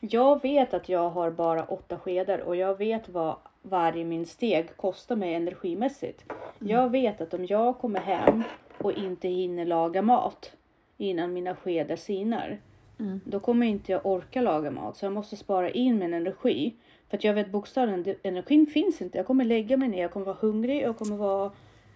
jag 0.00 0.42
vet 0.42 0.74
att 0.74 0.88
jag 0.88 1.10
har 1.10 1.30
bara 1.30 1.64
åtta 1.64 1.98
skedar 1.98 2.38
och 2.38 2.56
jag 2.56 2.78
vet 2.78 3.08
vad 3.08 3.36
varje 3.62 4.04
min 4.04 4.26
steg 4.26 4.76
kostar 4.76 5.16
mig 5.16 5.34
energimässigt. 5.34 6.24
Jag 6.58 6.90
vet 6.90 7.20
att 7.20 7.34
om 7.34 7.46
jag 7.46 7.78
kommer 7.78 8.00
hem 8.00 8.42
och 8.78 8.92
inte 8.92 9.28
hinner 9.28 9.64
laga 9.64 10.02
mat 10.02 10.52
innan 10.96 11.32
mina 11.32 11.56
skedar 11.56 11.96
sinar. 11.96 12.58
Mm. 12.98 13.20
Då 13.24 13.40
kommer 13.40 13.66
inte 13.66 13.92
jag 13.92 14.06
orka 14.06 14.40
laga 14.40 14.70
mat 14.70 14.96
så 14.96 15.04
jag 15.04 15.12
måste 15.12 15.36
spara 15.36 15.70
in 15.70 15.98
min 15.98 16.14
energi. 16.14 16.74
För 17.14 17.18
att 17.18 17.24
jag 17.24 17.34
vet 17.34 17.50
bokstavligen, 17.50 18.16
energin 18.22 18.66
finns 18.66 19.02
inte. 19.02 19.18
Jag 19.18 19.26
kommer 19.26 19.44
lägga 19.44 19.76
mig 19.76 19.88
ner, 19.88 20.02
jag 20.02 20.10
kommer 20.10 20.26
vara 20.26 20.36
hungrig, 20.40 20.82
jag 20.82 20.98
kommer 20.98 21.16
vara, 21.16 21.52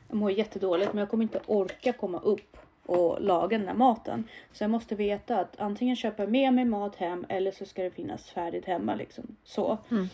jag 0.08 0.16
mår 0.16 0.30
jättedåligt 0.30 0.92
men 0.92 1.00
jag 1.00 1.08
kommer 1.08 1.22
inte 1.22 1.40
orka 1.46 1.92
komma 1.92 2.18
upp 2.18 2.56
och 2.86 3.20
laga 3.20 3.58
den 3.58 3.66
här 3.66 3.74
maten. 3.74 4.24
Så 4.52 4.64
jag 4.64 4.70
måste 4.70 4.94
veta 4.94 5.40
att 5.40 5.60
antingen 5.60 5.96
köpa 5.96 6.26
med 6.26 6.54
mig 6.54 6.64
mat 6.64 6.96
hem 6.96 7.26
eller 7.28 7.50
så 7.50 7.64
ska 7.64 7.82
det 7.82 7.90
finnas 7.90 8.30
färdigt 8.30 8.64
hemma 8.64 8.94
liksom. 8.94 9.36
Så. 9.44 9.78
Mm. 9.90 10.08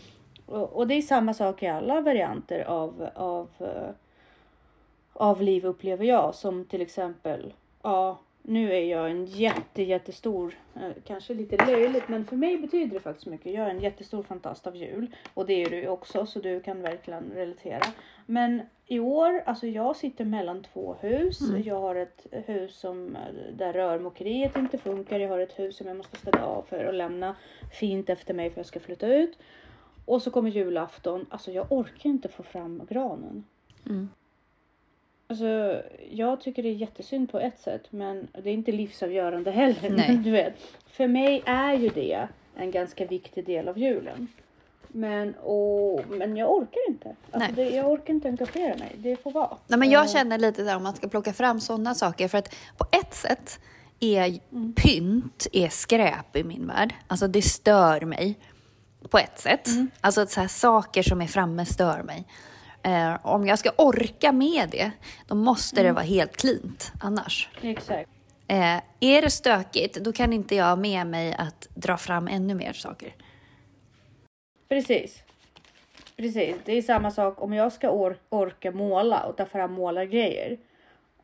Och, 0.46 0.72
och 0.72 0.86
det 0.86 0.94
är 0.94 1.02
samma 1.02 1.34
sak 1.34 1.62
i 1.62 1.66
alla 1.66 2.00
varianter 2.00 2.64
av, 2.64 3.08
av, 3.14 3.48
eh, 3.58 3.90
av 5.12 5.42
liv 5.42 5.66
upplever 5.66 6.04
jag. 6.04 6.34
Som 6.34 6.64
till 6.64 6.80
exempel, 6.80 7.52
ja 7.82 8.18
nu 8.46 8.72
är 8.72 8.80
jag 8.80 9.10
en 9.10 9.26
jätte 9.26 9.82
jättestor, 9.82 10.54
eh, 10.74 10.90
kanske 11.04 11.34
lite 11.34 11.66
löjligt 11.66 12.08
men 12.08 12.24
för 12.26 12.36
mig 12.36 12.58
betyder 12.58 12.94
det 12.94 13.00
faktiskt 13.00 13.26
mycket. 13.26 13.52
Jag 13.54 13.66
är 13.66 13.70
en 13.70 13.80
jättestor 13.80 14.22
fantast 14.22 14.66
av 14.66 14.76
jul 14.76 15.14
och 15.34 15.46
det 15.46 15.62
är 15.62 15.70
du 15.70 15.88
också 15.88 16.26
så 16.26 16.40
du 16.40 16.60
kan 16.60 16.82
verkligen 16.82 17.32
relatera. 17.34 17.82
Men 18.26 18.62
i 18.86 18.98
år, 18.98 19.42
alltså 19.46 19.66
jag 19.66 19.96
sitter 19.96 20.24
mellan 20.24 20.62
två 20.62 20.96
hus. 21.00 21.40
Jag 21.64 21.80
har 21.80 21.94
ett 21.94 22.26
hus 22.30 22.76
som, 22.78 23.16
eh, 23.16 23.52
där 23.52 23.72
rörmokeriet 23.72 24.56
inte 24.56 24.78
funkar. 24.78 25.18
Jag 25.18 25.28
har 25.28 25.38
ett 25.38 25.58
hus 25.58 25.76
som 25.76 25.86
jag 25.86 25.96
måste 25.96 26.16
städa 26.16 26.44
av 26.44 26.62
för 26.62 26.84
att 26.84 26.94
lämna 26.94 27.36
fint 27.72 28.10
efter 28.10 28.34
mig 28.34 28.50
för 28.50 28.58
jag 28.58 28.66
ska 28.66 28.80
flytta 28.80 29.06
ut. 29.06 29.38
Och 30.04 30.22
så 30.22 30.30
kommer 30.30 30.50
julafton. 30.50 31.26
Alltså 31.28 31.52
jag 31.52 31.72
orkar 31.72 32.10
inte 32.10 32.28
få 32.28 32.42
fram 32.42 32.82
granen. 32.88 33.44
Mm. 33.86 34.08
Alltså 35.26 35.82
jag 36.10 36.40
tycker 36.40 36.62
det 36.62 36.68
är 36.68 36.74
jättesynd 36.74 37.32
på 37.32 37.38
ett 37.40 37.60
sätt 37.60 37.82
men 37.90 38.28
det 38.42 38.50
är 38.50 38.54
inte 38.54 38.72
livsavgörande 38.72 39.50
heller. 39.50 39.90
Nej. 39.90 40.16
Du 40.24 40.30
vet, 40.30 40.54
för 40.90 41.06
mig 41.06 41.42
är 41.46 41.74
ju 41.74 41.88
det 41.88 42.28
en 42.56 42.70
ganska 42.70 43.06
viktig 43.06 43.46
del 43.46 43.68
av 43.68 43.78
julen. 43.78 44.28
Men, 44.88 45.34
och, 45.34 46.00
men 46.08 46.36
jag 46.36 46.52
orkar 46.52 46.80
inte. 46.88 47.16
Alltså 47.30 47.52
det, 47.52 47.70
jag 47.70 47.90
orkar 47.92 48.14
inte 48.14 48.28
engagera 48.28 48.76
mig. 48.76 48.92
Det 48.96 49.16
får 49.16 49.30
vara. 49.30 49.56
Nej, 49.66 49.78
men 49.78 49.90
jag 49.90 50.04
Eh, 50.04 50.12
känner 50.12 50.38
lite 50.38 50.62
där 50.62 50.76
om 50.76 50.82
man 50.82 50.94
ska 50.94 51.08
plocka 51.08 51.32
fram 51.32 51.60
sådana 51.60 51.94
saker. 51.94 52.28
För 52.28 52.38
att 52.38 52.54
på 52.78 52.86
ett 52.90 53.14
sätt 53.14 53.60
är 54.00 54.38
Mm. 54.52 54.72
pynt 54.76 55.46
är 55.52 55.68
skräp 55.68 56.36
i 56.36 56.44
min 56.44 56.66
värld. 56.66 56.94
Alltså 57.06 57.28
det 57.28 57.42
stör 57.42 58.00
mig. 58.00 58.38
På 59.10 59.18
ett 59.18 59.38
sätt. 59.38 59.66
Mm. 59.66 59.90
Alltså 60.00 60.20
att 60.20 60.30
så 60.30 60.40
här, 60.40 60.48
saker 60.48 61.02
som 61.02 61.20
är 61.22 61.26
framme 61.26 61.66
stör 61.66 62.02
mig. 62.02 62.24
Eh, 62.84 63.26
om 63.26 63.46
jag 63.46 63.58
ska 63.58 63.70
orka 63.78 64.32
med 64.32 64.68
det, 64.70 64.90
då 65.26 65.34
måste 65.34 65.80
Mm. 65.80 65.88
det 65.90 65.94
vara 65.94 66.04
helt 66.04 66.36
cleant 66.36 66.92
annars. 67.00 67.48
Exakt. 67.62 68.10
Eh, 68.48 68.76
är 69.00 69.22
det 69.22 69.30
stökigt, 69.30 69.94
då 69.96 70.12
kan 70.12 70.32
inte 70.32 70.54
jag 70.54 70.78
med 70.78 71.06
mig 71.06 71.34
att 71.38 71.68
dra 71.74 71.96
fram 71.96 72.28
ännu 72.28 72.54
mer 72.54 72.72
saker. 72.72 73.14
Precis. 74.68 75.22
Precis. 76.16 76.56
Det 76.64 76.72
är 76.72 76.82
samma 76.82 77.10
sak 77.10 77.42
om 77.42 77.52
jag 77.52 77.72
ska 77.72 77.88
or- 77.90 78.16
orka 78.28 78.70
måla 78.70 79.22
och 79.26 79.36
ta 79.36 79.46
fram 79.46 79.72
målargrejer. 79.72 80.58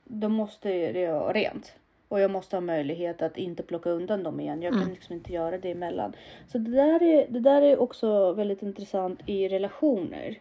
Då 0.04 0.28
måste 0.28 0.68
det 0.92 1.12
vara 1.12 1.32
rent. 1.32 1.72
Och 2.08 2.20
jag 2.20 2.30
måste 2.30 2.56
ha 2.56 2.60
möjlighet 2.60 3.22
att 3.22 3.36
inte 3.36 3.62
plocka 3.62 3.90
undan 3.90 4.22
dem 4.22 4.40
igen. 4.40 4.62
Jag 4.62 4.72
kan 4.72 4.90
liksom 4.90 5.14
inte 5.14 5.32
göra 5.32 5.58
det 5.58 5.70
emellan. 5.70 6.12
Så 6.52 6.58
det 6.58 6.70
där 6.70 7.02
är, 7.02 7.26
det 7.28 7.40
där 7.40 7.62
är 7.62 7.80
också 7.80 8.32
väldigt 8.32 8.62
intressant 8.62 9.20
i 9.26 9.48
relationer. 9.48 10.38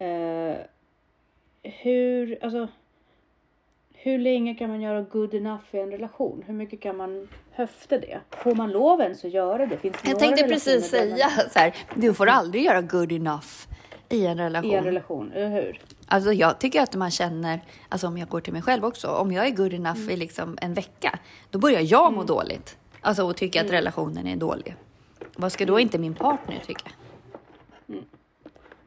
Eh, 0.00 0.56
hur, 1.62 2.38
alltså. 2.44 2.68
Hur 4.02 4.18
länge 4.18 4.54
kan 4.54 4.68
man 4.70 4.80
göra 4.80 5.02
good 5.02 5.34
enough 5.34 5.62
i 5.70 5.78
en 5.78 5.90
relation? 5.90 6.44
Hur 6.46 6.54
mycket 6.54 6.80
kan 6.80 6.96
man 6.96 7.28
höfta 7.52 7.98
det? 7.98 8.20
Får 8.30 8.54
man 8.54 8.70
lov 8.70 9.00
ens 9.00 9.24
att 9.24 9.30
göra 9.30 9.66
det? 9.66 9.76
Finns 9.78 9.96
det 10.02 10.08
Jag 10.10 10.18
tänkte 10.18 10.42
precis 10.44 10.92
man- 10.92 11.00
säga 11.00 11.28
så 11.50 11.58
här, 11.58 11.74
du 11.94 12.14
får 12.14 12.26
aldrig 12.26 12.64
göra 12.64 12.80
good 12.82 13.12
enough 13.12 13.46
i 14.08 14.26
en 14.26 14.38
relation. 14.38 14.70
I 14.70 14.74
en 14.74 14.84
relation, 14.84 15.30
hur? 15.34 15.80
Alltså 16.06 16.32
jag 16.32 16.58
tycker 16.60 16.80
att 16.82 16.94
man 16.96 17.10
känner, 17.10 17.60
alltså 17.88 18.06
om 18.06 18.18
jag 18.18 18.28
går 18.28 18.40
till 18.40 18.52
mig 18.52 18.62
själv 18.62 18.84
också, 18.84 19.08
om 19.08 19.32
jag 19.32 19.46
är 19.46 19.50
good 19.50 19.72
enough 19.74 19.98
Mm. 20.00 20.10
i 20.10 20.16
liksom 20.16 20.58
en 20.60 20.74
vecka, 20.74 21.18
då 21.50 21.58
börjar 21.58 21.80
jag 21.84 22.12
må 22.12 22.24
dåligt. 22.24 22.76
Alltså 23.00 23.22
och 23.24 23.36
tycka 23.36 23.60
att 23.60 23.70
relationen 23.70 24.26
är 24.26 24.36
dålig. 24.36 24.74
Vad 25.36 25.52
ska 25.52 25.66
då 25.66 25.72
Mm. 25.72 25.82
inte 25.82 25.98
min 25.98 26.14
partner 26.14 26.58
tycka? 26.66 26.90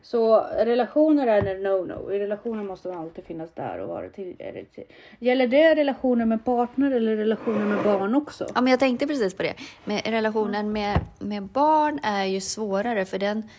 Så 0.04 0.40
relationer 0.58 1.28
är 1.28 1.46
en 1.56 1.66
no-no. 1.68 2.12
I 2.14 2.20
relationer 2.20 2.64
måste 2.64 2.88
man 2.88 2.98
alltid 2.98 3.24
finnas 3.26 3.50
där 3.56 3.80
och 3.80 3.88
vara 3.88 4.10
till. 4.10 4.36
är 4.40 4.54
det 4.54 4.66
till- 4.66 4.84
Gäller 5.20 5.48
det 5.48 5.76
relationer 5.76 6.26
med 6.26 6.46
partner 6.46 6.92
eller 6.92 7.16
relationer 7.16 7.66
med 7.66 7.84
barn 7.84 8.16
också? 8.16 8.48
Ja, 8.56 8.62
men 8.62 8.72
jag 8.72 8.80
tänkte 8.80 9.08
precis 9.08 9.34
på 9.34 9.44
det. 9.44 9.54
Men 9.86 10.00
relationen 10.00 10.72
med, 10.72 11.00
med 11.20 11.44
barn 11.44 12.00
är 12.04 12.26
ju 12.26 12.42
svårare 12.42 13.06
för 13.06 13.20
den... 13.20 13.50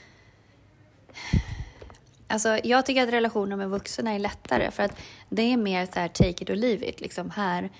Alltså, 2.28 2.58
jag 2.64 2.86
tycker 2.86 3.02
att 3.02 3.12
relationer 3.12 3.56
med 3.56 3.70
vuxna 3.70 4.12
är 4.14 4.18
lättare 4.18 4.70
för 4.70 4.82
att 4.82 4.98
det 5.28 5.42
är 5.52 5.56
mer 5.56 5.86
så 5.86 6.00
här 6.00 6.08
take 6.08 6.42
it 6.42 6.50
or 6.50 6.54
leave 6.54 6.86
it. 6.86 7.00
Liksom 7.00 7.30
här, 7.30 7.70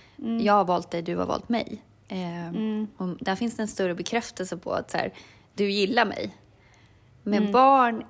jag 0.40 0.52
har 0.52 0.64
valt 0.64 0.90
dig, 0.90 1.02
du 1.02 1.16
har 1.16 1.26
valt 1.26 1.48
mig. 1.48 1.82
Eh, 2.08 2.48
och 2.96 3.08
där 3.20 3.36
finns 3.36 3.56
det 3.56 3.62
en 3.62 3.68
större 3.68 3.94
bekräftelse 3.94 4.56
på 4.56 4.72
att 4.72 4.90
så 4.90 4.96
här, 4.98 5.12
du 5.54 5.70
gillar 5.70 6.04
mig. 6.04 6.34
Med 7.22 7.52
barn 7.52 8.04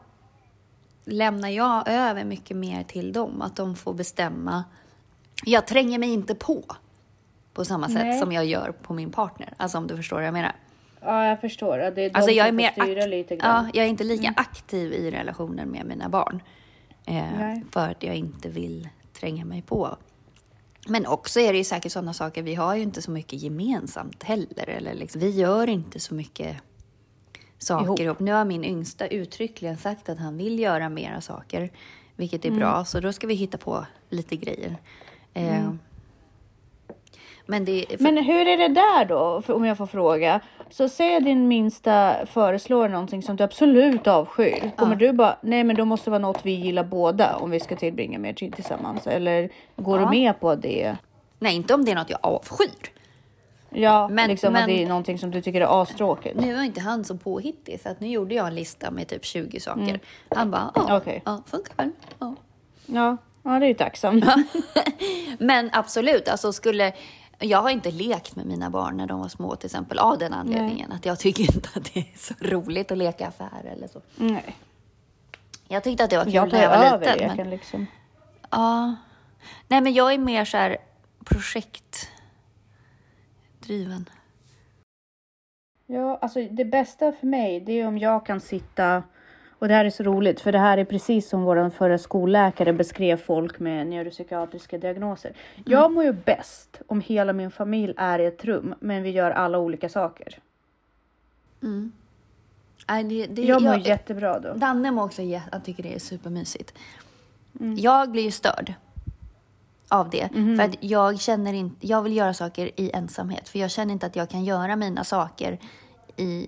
lämnar 1.05 1.49
jag 1.49 1.89
över 1.89 2.25
mycket 2.25 2.57
mer 2.57 2.83
till 2.83 3.13
dem. 3.13 3.43
Att 3.43 3.57
de 3.57 3.77
får 3.77 3.95
bestämma. 3.95 4.65
Jag 5.45 5.67
tränger 5.67 5.99
mig 5.99 6.13
inte 6.13 6.35
på 6.35 6.65
på 7.55 7.65
samma 7.65 7.89
sätt 7.89 8.07
Nej. 8.07 8.19
som 8.19 8.33
jag 8.33 8.45
gör 8.45 8.73
på 8.73 8.95
min 8.95 9.11
partner. 9.11 9.55
Alltså 9.57 9.79
om 9.79 9.87
du 9.87 9.97
förstår 9.97 10.17
vad 10.17 10.27
jag 10.27 10.33
menar. 10.33 10.53
Ja, 11.01 11.27
jag 11.27 11.41
förstår. 11.41 11.79
Det 11.79 11.85
är 11.85 11.93
de 11.95 12.11
Alltså 12.15 12.31
jag 12.31 12.47
är 12.47 12.51
som 12.51 12.75
får 12.75 12.83
styra 12.85 13.07
lite 13.07 13.37
grann. 13.37 13.51
Mm. 13.51 13.65
ja, 13.65 13.71
jag 13.75 13.85
är 13.85 13.89
inte 13.89 14.05
lika 14.05 14.33
aktiv 14.37 14.93
i 14.93 15.11
relationen 15.11 15.69
med 15.69 15.87
mina 15.87 16.09
barn. 16.09 16.43
Eh, 17.07 17.59
för 17.71 17.89
att 17.91 18.03
jag 18.03 18.15
inte 18.17 18.49
vill 18.49 18.89
tränga 19.13 19.45
mig 19.45 19.63
på. 19.63 19.97
Men 20.89 21.07
också 21.07 21.41
är 21.41 21.53
det 21.53 21.59
ju 21.59 21.65
säkert 21.65 21.93
sådana 21.93 22.15
saker, 22.15 22.43
vi 22.43 22.55
har 22.55 22.75
ju 22.75 22.83
inte 22.83 23.03
så 23.03 23.11
mycket 23.11 23.43
gemensamt 23.43 24.23
heller. 24.23 24.69
Eller 24.69 24.95
liksom, 24.95 25.21
vi 25.21 25.31
gör 25.31 25.69
inte 25.69 26.01
så 26.01 26.15
mycket 26.15 26.57
saker 27.59 27.85
Ihop. 27.85 28.01
ihop. 28.01 28.21
Nu 28.21 28.33
har 28.33 28.45
min 28.45 28.65
yngsta 28.65 29.07
uttryckligen 29.07 29.77
sagt 29.77 30.09
att 30.09 30.19
han 30.19 30.37
vill 30.37 30.59
göra 30.59 30.89
mera 30.89 31.21
saker, 31.21 31.71
vilket 32.17 32.45
är 32.45 32.49
Mm. 32.49 32.61
bra. 32.61 32.85
Så 32.85 33.01
då 33.01 33.13
ska 33.13 33.27
vi 33.27 33.35
hitta 33.35 33.59
på 33.59 33.87
lite 34.11 34.37
grejer. 34.37 34.77
Eh, 35.35 35.71
Men 37.47 37.65
det... 37.65 37.85
För, 37.89 38.03
Men 38.03 38.17
hur 38.25 38.47
är 38.49 38.57
det 38.57 38.69
där 38.69 39.05
då, 39.05 39.43
om 39.55 39.65
jag 39.65 39.79
får 39.79 39.87
fråga? 39.87 40.41
Så 40.71 40.89
säg 40.89 41.21
din 41.21 41.49
minsta 41.49 42.27
föreslår 42.27 42.89
någonting 42.89 43.23
som 43.23 43.37
du 43.37 43.45
absolut 43.45 44.07
avskyr. 44.07 44.71
Kommer 44.77 44.97
du 44.97 45.13
bara, 45.13 45.37
nej 45.43 45.65
men 45.65 45.77
då 45.77 45.85
måste 45.85 46.05
det 46.07 46.11
vara 46.11 46.19
något 46.23 46.41
vi 46.47 46.53
gillar 46.53 46.85
båda 46.85 47.37
om 47.37 47.51
vi 47.51 47.61
ska 47.61 47.77
tillbringa 47.77 48.19
mer 48.19 48.33
tid 48.33 48.55
tillsammans? 48.55 49.07
Eller 49.07 49.49
går 49.77 50.01
Ja. 50.01 50.05
du 50.05 50.11
med 50.11 50.41
på 50.41 50.55
det? 50.55 50.97
nej, 51.39 51.57
inte 51.57 51.75
om 51.75 51.85
det 51.85 51.91
är 51.91 51.95
något 51.95 52.11
jag 52.11 52.19
avskyr. 52.23 52.91
Ja, 53.75 54.09
Men- 54.09 54.29
liksom 54.31 54.53
men- 54.53 54.63
att 54.63 54.69
det 54.69 54.83
är 54.83 54.89
någonting 54.89 55.19
som 55.19 55.31
du 55.31 55.43
tycker 55.43 55.61
är 55.61 55.83
astråkigt. 55.83 56.41
Nu 56.41 56.55
var 56.55 56.63
inte 56.63 56.81
han 56.81 57.05
så 57.05 57.17
påhittig, 57.17 57.81
så 57.81 57.89
att 57.89 58.01
nu 58.01 58.09
gjorde 58.09 58.35
jag 58.35 58.47
en 58.47 58.55
lista 58.55 58.91
med 58.91 59.09
typ 59.09 59.25
20 59.25 59.61
saker. 59.61 60.01
Han 60.29 60.51
bara, 60.51 60.71
ja, 60.75 61.01
Mm. 61.07 61.21
Ja 61.25 61.43
funkar 61.47 61.75
väl. 61.77 61.91
Ja. 62.19 62.35
Ja, 62.87 63.17
ja 63.43 63.51
det 63.59 63.67
är 63.67 63.69
ju 63.69 63.75
tacksamt. 63.75 64.25
Men 65.39 65.71
absolut, 65.73 66.29
alltså 66.29 66.53
skulle... 66.53 66.93
Jag 67.39 67.63
har 67.63 67.71
inte 67.71 67.91
lekt 67.91 68.37
med 68.37 68.47
mina 68.47 68.71
barn 68.71 68.97
när 68.97 69.07
de 69.07 69.21
var 69.21 69.29
små 69.29 69.57
till 69.57 69.67
exempel 69.67 69.99
av 69.99 70.19
den 70.19 70.33
anledningen 70.33 70.93
att 70.93 71.07
jag 71.07 71.19
tycker 71.19 71.43
inte 71.43 71.69
att 71.75 71.91
det 71.95 72.01
är 72.01 72.19
så 72.19 72.35
roligt 72.41 72.93
att 72.93 72.99
leka 72.99 73.29
affär 73.29 73.65
eller 73.77 73.89
så. 73.89 74.01
Nej. 74.17 74.57
Jag 75.69 75.85
tyckte 75.85 76.05
att 76.05 76.11
det 76.11 76.17
var 76.17 76.25
kul 76.25 76.35
Jag 76.35 76.53
när 76.53 76.63
jag 76.63 76.91
var 76.91 76.99
liten. 76.99 77.19
leken 77.19 77.37
Men, 77.37 77.51
liksom. 77.51 77.87
ja. 78.51 78.95
Nej, 79.69 79.81
men 79.81 79.93
jag 79.93 80.13
är 80.15 80.19
mer 80.19 80.45
så 80.45 80.57
här 80.57 80.77
projektdriven. 83.67 84.09
Ja, 85.87 86.19
alltså 86.23 86.41
det 86.51 86.65
bästa 86.65 87.13
för 87.13 87.27
mig 87.27 87.61
det 87.61 87.81
är 87.81 87.87
om 87.87 87.99
jag 87.99 88.27
kan 88.27 88.41
sitta 88.41 89.03
och 89.59 89.69
det 89.69 89.75
här 89.75 89.85
är 89.85 89.91
så 89.91 90.03
roligt, 90.03 90.41
för 90.41 90.53
det 90.53 90.59
här 90.59 90.79
är 90.79 90.85
precis 90.85 91.29
som 91.29 91.43
vår 91.43 91.71
förra 91.71 91.99
skolläkare 91.99 92.73
beskrev 92.73 93.17
folk 93.17 93.59
med 93.59 93.87
neuropsykiatriska 93.87 94.79
diagnoser. 94.79 95.33
Jag 95.65 95.93
mår 95.93 96.05
ju 96.05 96.13
bäst 96.13 96.83
om 96.87 97.01
hela 97.01 97.33
min 97.33 97.51
familj 97.51 97.95
är 97.97 98.19
i 98.19 98.27
ett 98.27 98.45
rum, 98.45 98.75
men 98.81 99.03
vi 99.03 99.11
gör 99.11 99.31
alla 99.31 99.59
olika 99.59 99.89
saker. 99.89 100.39
Mm. 101.63 101.93
Nej, 102.89 103.05
det, 103.05 103.27
det, 103.27 103.43
Jag 103.43 103.63
mår 103.63 103.79
jättebra 103.79 104.41
då. 104.41 104.55
Danne 104.55 104.91
mår 104.91 105.05
också 105.05 105.23
han 105.53 105.63
tycker 105.63 105.83
det 105.83 105.95
är 105.95 105.99
supermysigt. 105.99 106.75
Jag 107.77 108.11
blir 108.11 108.23
ju 108.23 108.31
störd 108.31 108.75
av 109.95 110.11
det. 110.11 110.29
För 110.33 110.65
att 110.65 110.77
jag 110.81 111.21
känner 111.21 111.53
inte, 111.53 111.87
jag 111.87 112.03
vill 112.03 112.17
göra 112.17 112.35
saker 112.35 112.71
i 112.81 112.91
ensamhet. 112.95 113.49
För 113.49 113.59
jag 113.59 113.71
känner 113.71 113.93
inte 113.93 114.07
att 114.07 114.17
jag 114.17 114.31
kan 114.31 114.45
göra 114.45 114.77
mina 114.77 115.05
saker 115.05 115.59
i, 116.17 116.47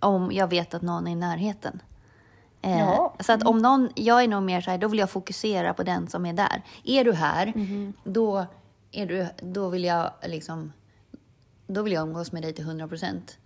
om 0.00 0.32
jag 0.32 0.48
vet 0.48 0.74
att 0.74 0.82
någon 0.82 1.06
är 1.06 1.12
i 1.12 1.14
närheten. 1.14 1.82
Eh, 2.62 2.78
Ja. 2.78 3.14
Så 3.20 3.32
att 3.32 3.42
om 3.42 3.58
någon, 3.58 3.88
jag 3.94 4.22
är 4.22 4.28
nog 4.28 4.42
mer 4.42 4.60
så 4.60 4.70
här, 4.70 4.78
då 4.78 4.88
vill 4.88 4.98
jag 5.00 5.10
fokusera 5.10 5.74
på 5.74 5.82
den 5.82 6.08
som 6.08 6.26
är 6.26 6.32
där. 6.32 6.62
Är 6.84 7.04
du 7.04 7.12
här, 7.12 7.52
då, 8.04 8.46
är 8.92 9.06
du, 9.06 9.26
då 9.40 9.68
vill 9.68 9.84
jag 9.84 10.10
liksom, 10.26 10.72
då 11.66 11.82
vill 11.82 11.92
jag 11.92 12.02
umgås 12.08 12.32
med 12.32 12.42
dig 12.42 12.52
till 12.52 12.64
100 12.64 12.88
procent. 12.88 13.38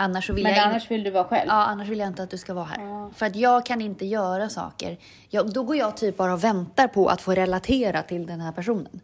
Annars 0.00 0.26
så 0.26 0.32
vill 0.32 0.44
Men 0.44 0.54
jag 0.54 0.64
annars 0.68 0.90
vill 0.90 1.02
du 1.04 1.10
vara 1.10 1.24
själv. 1.24 1.48
Ja, 1.48 1.54
annars 1.64 1.88
vill 1.88 1.98
jag 1.98 2.08
inte 2.08 2.22
att 2.22 2.30
du 2.30 2.38
ska 2.38 2.54
vara 2.54 2.64
här. 2.64 3.10
För 3.14 3.26
att 3.26 3.36
jag 3.36 3.66
kan 3.66 3.80
inte 3.80 4.06
göra 4.06 4.48
saker. 4.48 4.98
Jag, 5.28 5.52
då 5.52 5.62
går 5.62 5.76
jag 5.76 5.96
typ 5.96 6.16
bara 6.16 6.32
och 6.32 6.44
väntar 6.44 6.88
på 6.88 7.08
att 7.08 7.20
få 7.20 7.32
relatera 7.32 8.02
till 8.02 8.26
den 8.26 8.40
här 8.40 8.52
personen. 8.52 9.00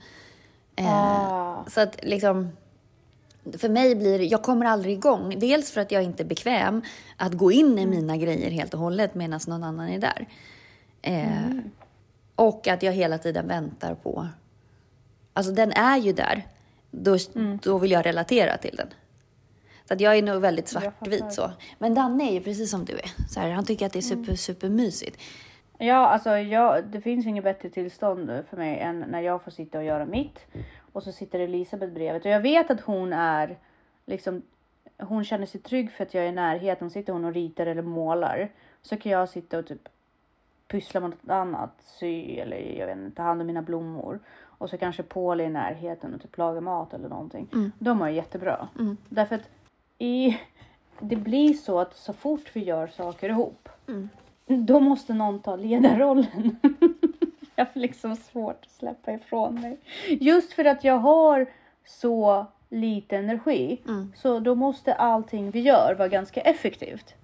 Eh, 0.76 0.86
Ah. 0.88 1.64
Så 1.68 1.80
att 1.80 1.98
liksom... 2.02 2.52
För 3.58 3.68
mig 3.68 3.94
blir 3.96 4.32
jag 4.32 4.42
kommer 4.42 4.66
aldrig 4.66 4.92
igång. 4.94 5.38
Dels 5.38 5.70
för 5.70 5.80
att 5.80 5.92
jag 5.92 6.02
inte 6.02 6.22
är 6.22 6.24
bekväm 6.24 6.82
att 7.16 7.32
gå 7.32 7.52
in 7.52 7.78
i 7.78 7.86
mina 7.86 8.16
grejer 8.16 8.50
helt 8.50 8.74
och 8.74 8.80
hållet 8.80 9.14
medan 9.14 9.40
någon 9.46 9.64
annan 9.64 9.88
är 9.88 9.98
där. 9.98 10.26
Eh, 11.02 11.56
Och 12.36 12.68
att 12.68 12.82
jag 12.82 12.92
hela 12.92 13.18
tiden 13.18 13.48
väntar 13.48 13.94
på... 13.94 14.28
Alltså 15.32 15.52
den 15.52 15.72
är 15.72 15.96
ju 15.96 16.12
där. 16.12 16.46
Då, 16.90 17.16
då 17.62 17.78
vill 17.78 17.90
jag 17.90 18.06
relatera 18.06 18.56
till 18.56 18.76
den. 18.76 18.88
Så 19.88 19.94
att 19.94 20.00
jag 20.00 20.18
är 20.18 20.22
nog 20.22 20.40
väldigt 20.42 20.68
svartvit 20.68 21.32
så. 21.32 21.50
Men 21.78 21.94
Danne 21.94 22.30
är 22.30 22.32
ju 22.32 22.40
precis 22.40 22.70
som 22.70 22.84
du 22.84 22.92
är. 22.92 23.28
Så 23.28 23.40
här, 23.40 23.50
han 23.50 23.64
tycker 23.64 23.86
att 23.86 23.92
det 23.92 23.98
är 23.98 24.00
super, 24.00 24.34
super 24.34 24.68
mysigt. 24.68 25.22
Ja, 25.78 26.08
alltså 26.08 26.30
jag, 26.30 26.84
det 26.84 27.00
finns 27.00 27.26
inget 27.26 27.44
bättre 27.44 27.68
tillstånd 27.68 28.44
för 28.50 28.56
mig 28.56 28.78
än 28.78 29.00
när 29.00 29.20
jag 29.20 29.42
får 29.42 29.50
sitta 29.50 29.78
och 29.78 29.84
göra 29.84 30.04
mitt. 30.06 30.46
Och 30.92 31.02
så 31.02 31.12
sitter 31.12 31.40
Elisabeth 31.40 31.92
bredvid. 31.92 32.22
Och 32.22 32.32
jag 32.32 32.40
vet 32.40 32.70
att 32.70 32.80
hon 32.80 33.12
är 33.12 33.58
liksom, 34.06 34.42
hon 34.98 35.24
känner 35.24 35.46
sig 35.46 35.60
trygg 35.60 35.92
för 35.92 36.04
att 36.04 36.14
jag 36.14 36.24
är 36.24 36.28
i 36.28 36.32
närheten. 36.32 36.90
Sitter 36.90 37.12
hon 37.12 37.24
och 37.24 37.34
ritar 37.34 37.66
eller 37.66 37.82
målar. 37.82 38.50
Så 38.82 38.96
kan 38.96 39.12
jag 39.12 39.28
sitta 39.28 39.58
och 39.58 39.66
typ 39.66 39.88
pyssla 40.68 41.00
med 41.00 41.10
något 41.10 41.30
annat. 41.30 41.70
Sy 41.80 42.36
eller 42.36 42.56
jag 42.78 42.86
vet 42.86 42.96
inte, 42.96 43.16
ta 43.16 43.22
hand 43.22 43.40
om 43.40 43.46
mina 43.46 43.62
blommor. 43.62 44.20
Och 44.58 44.70
så 44.70 44.78
kanske 44.78 45.02
Paul 45.02 45.40
är 45.40 45.44
i 45.44 45.50
närheten 45.50 46.14
och 46.14 46.22
typ 46.22 46.38
lagar 46.38 46.60
mat 46.60 46.94
eller 46.94 47.08
någonting. 47.08 47.48
Då 47.78 47.94
mår 47.94 48.08
jag 48.08 48.16
jättebra. 48.16 48.68
Därför 49.08 49.34
att 49.34 49.48
i, 49.98 50.38
det 51.00 51.16
blir 51.16 51.54
så 51.54 51.80
att 51.80 51.96
så 51.96 52.12
fort 52.12 52.50
vi 52.52 52.64
gör 52.64 52.86
saker 52.86 53.28
ihop. 53.28 53.68
Då 54.46 54.80
måste 54.80 55.14
någon 55.14 55.40
ta 55.40 55.56
ledarrollen. 55.56 56.56
jag 57.56 57.64
har 57.64 57.80
liksom 57.80 58.16
svårt 58.16 58.64
att 58.64 58.70
släppa 58.70 59.12
ifrån 59.12 59.60
mig. 59.60 59.78
Just 60.08 60.52
för 60.52 60.64
att 60.64 60.84
jag 60.84 60.98
har 60.98 61.46
så 61.84 62.46
lite 62.68 63.16
energi. 63.16 63.80
Så 64.14 64.40
då 64.40 64.54
måste 64.54 64.94
allting 64.94 65.50
vi 65.50 65.60
gör 65.60 65.94
vara 65.98 66.08
ganska 66.08 66.40
effektivt. 66.40 67.14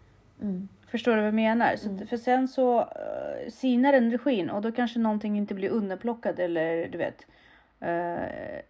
Förstår 0.90 1.12
du 1.12 1.18
vad 1.18 1.26
jag 1.26 1.34
menar? 1.34 1.76
Så, 1.76 2.06
För 2.06 2.16
sen 2.16 2.48
så 2.48 2.80
uh, 2.80 3.50
sinar 3.50 3.92
energin 3.92 4.50
och 4.50 4.62
då 4.62 4.72
kanske 4.72 4.98
någonting 4.98 5.36
inte 5.36 5.54
blir 5.54 5.68
underplockat 5.68 6.38
eller 6.38 6.88
du 6.88 6.98
vet 6.98 7.26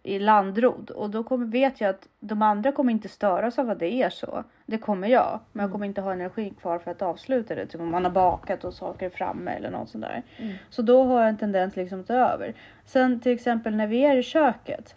i 0.03 0.19
landrod. 0.19 0.89
Och 0.89 1.09
då 1.09 1.23
kommer, 1.23 1.45
vet 1.45 1.81
jag 1.81 1.89
att 1.89 2.07
de 2.19 2.41
andra 2.41 2.71
kommer 2.71 2.91
inte 2.91 3.09
störas 3.09 3.59
av 3.59 3.69
att 3.69 3.79
det 3.79 3.93
är 3.93 4.09
så. 4.09 4.43
Det 4.65 4.77
kommer 4.77 5.07
jag. 5.07 5.39
Men 5.51 5.63
jag 5.63 5.71
kommer 5.71 5.85
inte 5.85 6.01
ha 6.01 6.13
energi 6.13 6.53
kvar 6.61 6.79
för 6.79 6.91
att 6.91 7.01
avsluta 7.01 7.55
det. 7.55 7.65
Typ 7.65 7.81
om 7.81 7.91
man 7.91 8.03
har 8.05 8.11
bakat 8.11 8.63
och 8.63 8.73
saker 8.73 9.09
framme 9.09 9.51
eller 9.51 9.71
något 9.71 9.89
sånt 9.89 10.03
där. 10.03 10.23
Så 10.69 10.81
då 10.81 11.03
har 11.03 11.19
jag 11.19 11.29
en 11.29 11.37
tendens 11.37 11.75
liksom 11.75 11.99
att 11.99 12.07
ta 12.07 12.13
över. 12.13 12.53
Sen 12.85 13.19
till 13.19 13.31
exempel 13.31 13.75
när 13.75 13.87
vi 13.87 14.05
är 14.05 14.17
i 14.17 14.23
köket. 14.23 14.95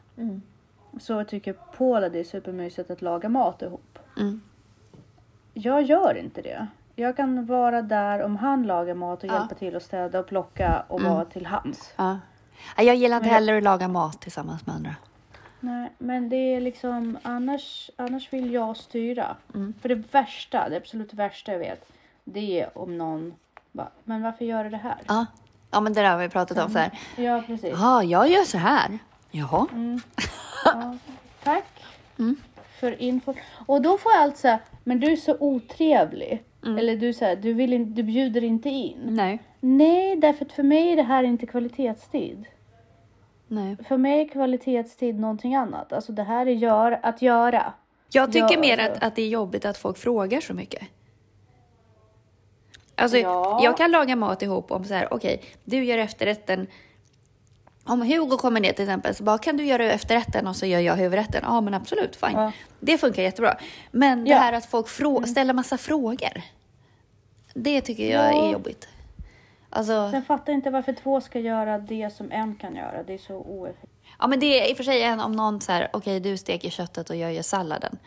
Så 1.00 1.24
tycker 1.24 1.52
Paul 1.52 2.05
att 2.05 2.12
det 2.12 2.20
är 2.20 2.24
supermysigt 2.24 2.90
att 2.90 3.02
laga 3.02 3.29
mat 3.29 3.62
ihop. 3.62 3.98
Mm. 4.18 4.40
Jag 5.55 5.83
gör 5.83 6.16
inte 6.18 6.42
det. 6.42 6.66
Jag 6.94 7.16
kan 7.16 7.46
vara 7.46 7.83
där 7.83 8.22
om 8.22 8.37
han 8.37 8.62
lagar 8.62 8.94
mat 8.94 9.24
och 9.24 9.31
Ja. 9.31 9.35
hjälpa 9.38 9.55
till 9.55 9.76
att 9.76 9.83
städa 9.83 10.20
och 10.20 10.26
plocka 10.26 10.85
och 10.88 11.02
vara 11.02 11.24
till 11.24 11.46
hands. 11.46 11.94
Ja. 11.96 12.18
Jag 12.76 12.96
gillar 12.96 13.16
inte 13.16 13.28
heller 13.28 13.56
att 13.56 13.62
laga 13.62 13.88
mat 13.88 14.20
tillsammans 14.20 14.66
med 14.66 14.74
andra. 14.76 14.94
Nej, 15.60 15.92
men 15.98 16.28
det 16.28 16.36
är 16.36 16.60
liksom 16.60 17.18
annars, 17.22 17.90
annars 17.96 18.32
vill 18.32 18.52
jag 18.52 18.76
styra. 18.76 19.36
Mm. 19.54 19.74
För 19.82 19.88
det 19.88 19.94
värsta, 19.94 20.68
det 20.68 20.76
absolut 20.76 21.14
värsta 21.14 21.52
jag 21.52 21.58
vet, 21.58 21.88
det 22.24 22.60
är 22.60 22.78
om 22.78 22.98
någon 22.98 23.34
bara, 23.72 23.88
men 24.04 24.22
varför 24.22 24.44
gör 24.44 24.64
du 24.64 24.70
det 24.70 24.76
här? 24.76 24.96
Ja, 25.06 25.26
ja 25.70 25.80
men 25.80 25.92
det 25.92 26.02
där 26.02 26.10
har 26.10 26.18
vi 26.18 26.28
pratat 26.28 26.58
om 26.58 26.70
så 26.72 26.78
här. 26.78 26.98
Ja, 27.16 27.42
precis. 27.46 27.70
Ja, 27.72 28.02
jag 28.02 28.28
gör 28.30 28.44
så 28.44 28.58
här. 28.58 28.98
Jaha. 29.30 29.66
Ja, 30.64 30.96
tack 31.44 31.64
Mm. 32.18 32.36
för 32.80 33.02
info. 33.02 33.34
Och 33.66 33.82
då 33.82 33.98
får 33.98 34.12
jag 34.12 34.22
allt 34.22 34.36
så 34.36 34.48
här, 34.48 34.58
men 34.84 35.00
du 35.00 35.12
är 35.12 35.16
så 35.16 35.36
otrevlig. 35.40 36.42
Mm. 36.66 36.79
Eller 36.79 36.96
du, 36.96 37.12
så 37.12 37.24
här, 37.24 37.37
du, 37.37 37.52
vill 37.52 37.72
in, 37.72 37.94
du 37.94 38.02
bjuder 38.02 38.44
inte 38.44 38.68
in. 38.68 38.98
Nej. 39.07 39.38
Nej, 39.61 40.16
därför 40.16 40.44
att 40.44 40.52
för 40.52 40.62
mig 40.62 40.92
är 40.92 40.96
det 40.96 41.02
här 41.02 41.24
inte 41.24 41.46
kvalitetstid. 41.46 42.44
Nej. 43.48 43.76
För 43.88 43.96
mig 43.96 44.20
är 44.20 44.29
kvalitetstid 44.29 45.20
någonting 45.20 45.55
annat. 45.55 45.92
Alltså 45.92 46.12
det 46.12 46.22
här 46.22 46.46
är 46.46 46.50
gör, 46.50 47.00
att 47.02 47.22
göra. 47.22 47.72
Jag 48.12 48.33
tycker 48.33 48.55
Ja, 48.55 48.61
mer 48.61 48.79
alltså. 48.79 48.92
att, 48.96 49.02
att 49.02 49.16
det 49.16 49.22
är 49.22 49.29
jobbigt 49.29 49.64
att 49.64 49.79
folk 49.79 49.98
frågar 49.98 50.40
så 50.40 50.55
mycket. 50.55 50.83
Alltså, 52.94 53.18
Ja. 53.18 53.61
jag 53.62 53.76
kan 53.76 53.90
laga 53.90 54.16
mat 54.16 54.42
ihop 54.42 54.70
om 54.72 54.85
så 54.85 54.94
här, 54.94 55.14
okej, 55.14 55.42
du 55.64 55.85
gör 55.85 55.98
efterrätten. 55.98 56.66
Om 57.85 58.02
Hugo 58.02 58.37
kommer 58.37 58.61
ner 58.61 58.72
till 58.72 58.85
exempel, 58.85 59.14
så 59.14 59.24
bara, 59.24 59.38
kan 59.38 59.57
du 59.57 59.64
göra 59.64 59.92
efterrätten 59.92 60.46
och 60.46 60.57
så 60.57 60.66
gör 60.66 60.81
jag 60.81 60.94
huvudrätten? 60.96 61.40
Ja, 61.44 61.61
men 61.61 61.74
absolut, 61.74 62.16
fine. 62.16 62.33
Ja. 62.35 62.52
Det 62.81 62.98
funkar 62.98 63.22
jättebra. 63.22 63.57
Men 63.90 64.24
det 64.24 64.35
här 64.35 64.52
att 64.52 64.66
folk 64.66 64.87
frå- 64.87 65.26
ställer 65.26 65.55
massa 65.55 65.79
frågor, 65.79 66.42
det 67.56 67.80
tycker 67.80 68.10
jag 68.12 68.34
Ja. 68.34 68.48
är 68.48 68.52
jobbigt. 68.52 68.88
Alltså, 69.70 70.10
Sen 70.10 70.24
fattar 70.24 70.52
inte 70.52 70.70
varför 70.70 70.92
två 70.92 71.20
ska 71.20 71.38
göra 71.40 71.78
det 71.78 72.10
som 72.16 72.32
en 72.32 72.56
kan 72.56 72.76
göra. 72.76 73.02
Det 73.02 73.14
är 73.14 73.18
så 73.18 73.34
oeffektivt. 73.36 73.90
Ja, 74.18 74.26
men 74.26 74.40
det 74.40 74.60
är 74.60 74.70
i 74.70 74.72
och 74.72 74.76
för 74.76 74.84
sig 74.84 75.02
en 75.02 75.20
om 75.20 75.32
någon 75.32 75.60
så 75.60 75.72
här, 75.72 75.88
okej, 75.92 76.20
du 76.20 76.36
steker 76.36 76.70
köttet 76.70 77.10
och 77.10 77.16
jag 77.16 77.32
gör 77.34 77.42
salladen. 77.42 77.98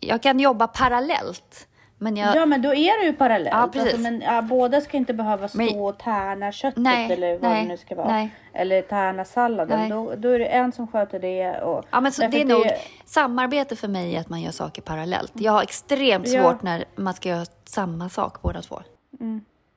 Jag 0.00 0.22
kan 0.22 0.40
jobba 0.40 0.66
parallellt, 0.66 1.68
men 1.98 2.16
jag... 2.16 2.36
Ja 2.36 2.46
men 2.46 2.62
då 2.62 2.74
är 2.74 3.00
det 3.00 3.06
ju 3.06 3.12
parallellt. 3.12 3.56
Ja, 3.56 3.68
precis. 3.72 3.92
Alltså, 3.94 4.10
men 4.10 4.20
ja, 4.20 4.42
båda 4.42 4.80
ska 4.80 4.96
inte 4.96 5.14
behöva 5.14 5.48
stå 5.48 5.58
Men- 5.58 5.80
och 5.80 5.98
tärna 5.98 6.52
köttet 6.52 6.82
Nej, 6.82 7.12
eller 7.12 7.32
vad 7.38 7.50
nej, 7.50 7.62
det 7.62 7.68
nu 7.68 7.76
ska 7.76 7.94
vara. 7.94 8.08
nej. 8.08 8.30
Eller 8.52 8.82
tärna 8.82 9.24
salladen. 9.24 9.88
Då, 9.90 10.14
då 10.16 10.28
är 10.28 10.38
det 10.38 10.46
en 10.46 10.72
som 10.72 10.86
sköter 10.88 11.18
det. 11.18 11.60
Och, 11.60 11.84
Ja, 11.90 12.00
men 12.00 12.12
så 12.12 12.22
det 12.28 12.36
är 12.36 12.40
att 12.40 12.46
nog 12.48 12.66
samarbete 13.04 13.76
för 13.76 13.88
mig 13.88 14.16
är 14.16 14.20
att 14.20 14.28
man 14.28 14.40
gör 14.40 14.50
saker 14.50 14.82
parallellt. 14.82 15.32
Jag 15.34 15.52
har 15.52 15.62
extremt 15.62 16.28
Ja. 16.28 16.42
svårt 16.42 16.62
när 16.62 16.84
man 16.96 17.14
ska 17.14 17.28
göra 17.28 17.44
samma 17.64 18.08
sak 18.08 18.42
båda 18.42 18.62
två. 18.62 18.82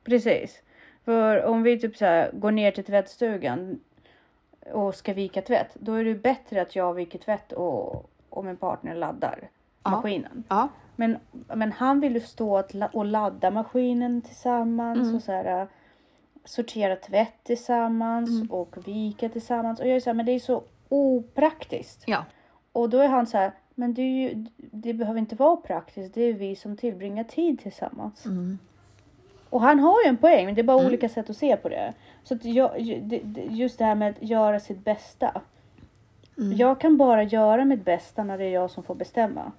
Precis. 0.04 0.62
För 1.04 1.44
om 1.44 1.62
vi 1.62 1.80
typ 1.80 1.96
så 1.96 2.04
här, 2.04 2.30
går 2.32 2.50
ner 2.50 2.70
till 2.70 2.84
tvättstugan 2.84 3.80
och 4.72 4.94
ska 4.94 5.12
vika 5.12 5.42
tvätt. 5.42 5.68
Då 5.74 5.94
är 5.94 6.04
det 6.04 6.14
bättre 6.14 6.62
att 6.62 6.76
jag 6.76 6.94
viker 6.94 7.18
tvätt 7.18 7.52
och, 7.52 8.10
och 8.30 8.44
min 8.44 8.56
partner 8.56 8.94
laddar 8.94 9.38
Ja. 9.42 9.48
Maskinen. 9.82 10.44
Ja. 10.48 10.68
Men, 10.96 11.18
men 11.54 11.72
han 11.72 12.00
vill 12.00 12.14
ju 12.14 12.20
stå 12.20 12.62
och 12.92 13.04
ladda 13.04 13.50
maskinen 13.50 14.22
tillsammans 14.22 14.98
Mm. 15.00 15.14
och 15.16 15.22
så 15.22 15.32
här, 15.32 15.60
äh, 15.60 15.66
sortera 16.44 16.96
tvätt 16.96 17.44
tillsammans 17.44 18.30
Mm. 18.30 18.50
och 18.50 18.76
vika 18.88 19.28
tillsammans. 19.28 19.80
Och 19.80 19.86
jag 19.86 19.96
är 19.96 20.00
så 20.00 20.10
här, 20.10 20.14
men 20.14 20.26
det 20.26 20.32
är 20.32 20.38
så 20.40 20.62
opraktiskt. 20.88 22.04
Ja. 22.06 22.24
Och 22.72 22.90
då 22.90 22.98
är 22.98 23.08
han 23.08 23.26
så 23.26 23.36
här, 23.38 23.52
men 23.74 23.94
det, 23.94 24.02
ju, 24.02 24.46
det 24.56 24.94
behöver 24.94 25.18
inte 25.20 25.34
vara 25.36 25.56
praktiskt. 25.56 26.14
Det 26.14 26.22
är 26.22 26.32
vi 26.32 26.56
som 26.56 26.76
tillbringar 26.76 27.24
tid 27.24 27.60
tillsammans. 27.60 28.26
Mm. 28.26 28.58
Och 29.50 29.60
han 29.60 29.78
har 29.78 30.02
ju 30.04 30.08
en 30.08 30.16
poäng, 30.16 30.46
men 30.46 30.54
det 30.54 30.60
är 30.60 30.64
bara 30.64 30.86
olika 30.86 31.08
sätt 31.08 31.30
att 31.30 31.36
se 31.36 31.56
på 31.56 31.68
det. 31.68 31.92
Så 32.22 32.38
jag, 32.42 32.80
just 33.50 33.78
det 33.78 33.84
här 33.84 33.94
med 33.94 34.10
att 34.10 34.22
göra 34.22 34.60
sitt 34.60 34.84
bästa. 34.84 35.40
Mm. 36.38 36.56
Jag 36.56 36.80
kan 36.80 36.96
bara 36.96 37.22
göra 37.22 37.64
mitt 37.64 37.84
bästa 37.84 38.24
när 38.24 38.38
det 38.38 38.44
är 38.44 38.50
jag 38.50 38.70
som 38.70 38.82
får 38.84 38.94
bestämma. 38.94 39.52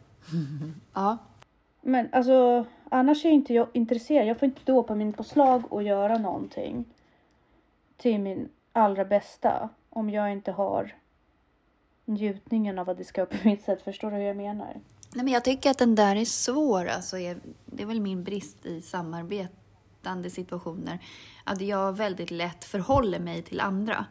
Ja. 0.93 1.17
Men 1.81 2.09
alltså, 2.11 2.65
annars 2.89 3.25
är 3.25 3.29
inte 3.29 3.53
jag 3.53 3.67
intresserad. 3.73 4.27
Jag 4.27 4.39
får 4.39 4.45
inte 4.45 4.61
dåpa 4.65 4.95
min 4.95 5.13
påslag 5.13 5.73
och 5.73 5.83
göra 5.83 6.17
någonting 6.17 6.85
till 7.97 8.19
min 8.19 8.49
allra 8.73 9.05
bästa 9.05 9.69
om 9.89 10.09
jag 10.09 10.31
inte 10.31 10.51
har 10.51 10.95
njutningen 12.05 12.79
av 12.79 12.89
att 12.89 12.97
det 12.97 13.03
ska 13.03 13.21
upp 13.21 13.35
i 13.35 13.47
mitt 13.47 13.63
sätt. 13.63 13.81
Förstår 13.81 14.11
du 14.11 14.17
hur 14.17 14.23
jag 14.23 14.37
menar? 14.37 14.79
Nej, 15.13 15.23
men 15.25 15.27
jag 15.27 15.43
tycker 15.43 15.71
att 15.71 15.77
den 15.77 15.95
där 15.95 16.15
är 16.15 16.25
svår. 16.25 16.85
Alltså, 16.85 17.17
jag, 17.17 17.37
det 17.65 17.83
är 17.83 17.87
väl 17.87 18.01
min 18.01 18.23
brist 18.23 18.65
i 18.65 18.81
samarbete 18.81 19.55
mötande 20.01 20.29
situationer 20.29 20.99
att 21.43 21.61
jag 21.61 21.97
väldigt 21.97 22.31
lätt 22.31 22.65
förhåller 22.65 23.19
mig 23.19 23.41
till 23.41 23.59
andra. 23.59 24.05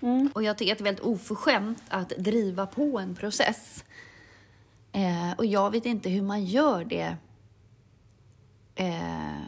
Mm. 0.00 0.30
Och 0.34 0.42
jag 0.42 0.58
tycker 0.58 0.72
att 0.72 0.78
det 0.78 0.82
är 0.82 0.84
väldigt 0.84 1.04
oförskämt 1.04 1.82
att 1.88 2.08
driva 2.08 2.66
på 2.66 2.98
en 2.98 3.14
process. 3.14 3.84
Eh, 4.92 5.32
och 5.38 5.46
jag 5.46 5.70
vet 5.70 5.86
inte 5.86 6.08
hur 6.08 6.22
man 6.22 6.44
gör 6.44 6.84
det 6.84 7.16
eh, 8.74 9.40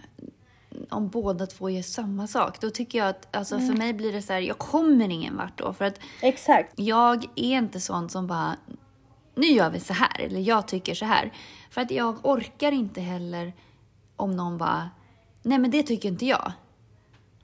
om 0.91 1.09
båda 1.09 1.47
två 1.47 1.71
gör 1.71 1.83
samma 1.83 2.27
sak. 2.27 2.61
Då 2.61 2.71
tycker 2.71 2.99
jag 2.99 3.09
att, 3.09 3.37
alltså 3.37 3.59
för 3.59 3.77
mig 3.77 3.93
blir 3.93 4.13
det 4.13 4.23
så 4.23 4.33
här, 4.33 4.41
jag 4.41 4.59
kommer 4.59 5.09
ingen 5.09 5.37
vart 5.37 5.59
då. 5.59 5.73
För 5.73 5.85
att 5.85 5.99
Exakt. 6.21 6.73
jag 6.77 7.25
är 7.25 7.59
inte 7.59 7.81
sån 7.81 8.09
som 8.09 8.27
bara, 8.27 8.57
nu 9.35 9.47
gör 9.47 9.71
vi 9.71 9.81
så 9.81 9.93
här, 9.93 10.21
eller 10.21 10.41
jag 10.41 10.69
tycker 10.69 10.95
så 10.95 11.05
här. 11.05 11.33
För 11.71 11.81
att 11.81 11.91
jag 11.91 12.27
orkar 12.27 12.73
inte 12.73 13.01
heller 13.01 13.53
om 14.17 14.37
någon 14.37 14.59
bara, 14.59 14.91
nej 15.43 15.59
men 15.59 15.71
det 15.71 15.83
tycker 15.83 16.09
inte 16.09 16.27
jag. 16.27 16.53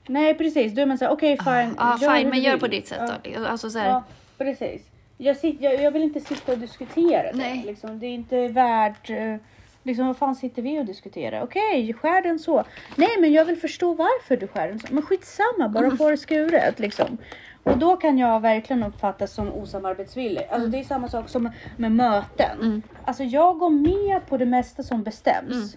Nej 0.07 0.35
precis, 0.35 0.75
då 0.75 0.81
är 0.81 0.85
man 0.85 0.97
såhär 0.97 1.11
okej 1.11 1.37
fine. 1.37 1.75
Ja, 1.77 1.97
gör 2.01 2.15
fine, 2.15 2.25
hur 2.25 2.29
men 2.29 2.41
gör 2.41 2.57
på 2.57 2.67
ditt 2.67 2.87
sätt 2.87 3.11
ja. 3.23 3.39
då. 3.39 3.47
Alltså 3.47 3.69
så 3.69 3.79
här, 3.79 4.03
precis. 4.37 4.88
Jag, 5.21 5.37
sit, 5.37 5.57
jag, 5.61 5.81
jag 5.83 5.91
vill 5.91 6.01
inte 6.03 6.19
sitta 6.19 6.51
och 6.51 6.57
diskutera 6.57 7.31
det. 7.31 7.37
Nej. 7.37 7.63
Liksom. 7.65 7.99
Det 7.99 8.05
är 8.05 8.13
inte 8.13 8.47
värt... 8.47 9.09
eh, 9.09 9.35
Liksom, 9.83 10.07
vad 10.07 10.17
fan 10.17 10.35
sitter 10.35 10.61
vi 10.61 10.79
och 10.79 10.85
diskuterar? 10.85 11.41
Okej, 11.41 11.93
skär 11.93 12.21
den 12.21 12.39
så. 12.39 12.63
Nej, 12.95 13.09
men 13.19 13.33
jag 13.33 13.45
vill 13.45 13.57
förstå 13.57 13.93
varför 13.93 14.37
du 14.37 14.47
skär 14.47 14.67
den 14.67 14.79
så. 14.79 14.87
Men 14.91 15.03
skitsamma, 15.03 15.69
bara 15.69 15.97
få 15.97 16.09
det 16.11 16.17
skuret 16.17 16.79
liksom. 16.79 17.17
Och 17.63 17.77
då 17.77 17.97
kan 17.97 18.17
jag 18.17 18.39
verkligen 18.39 18.83
uppfattas 18.83 19.33
som 19.33 19.53
osamarbetsvillig. 19.53 20.41
Alltså 20.41 20.55
Mm. 20.57 20.71
det 20.71 20.79
är 20.79 20.83
samma 20.83 21.07
sak 21.07 21.29
som 21.29 21.49
med 21.77 21.91
möten. 21.91 22.83
Alltså 23.05 23.23
jag 23.23 23.57
går 23.59 23.69
med 23.69 24.25
på 24.27 24.37
det 24.37 24.45
mesta 24.45 24.83
som 24.83 25.03
bestäms. 25.03 25.51
Mm. 25.51 25.67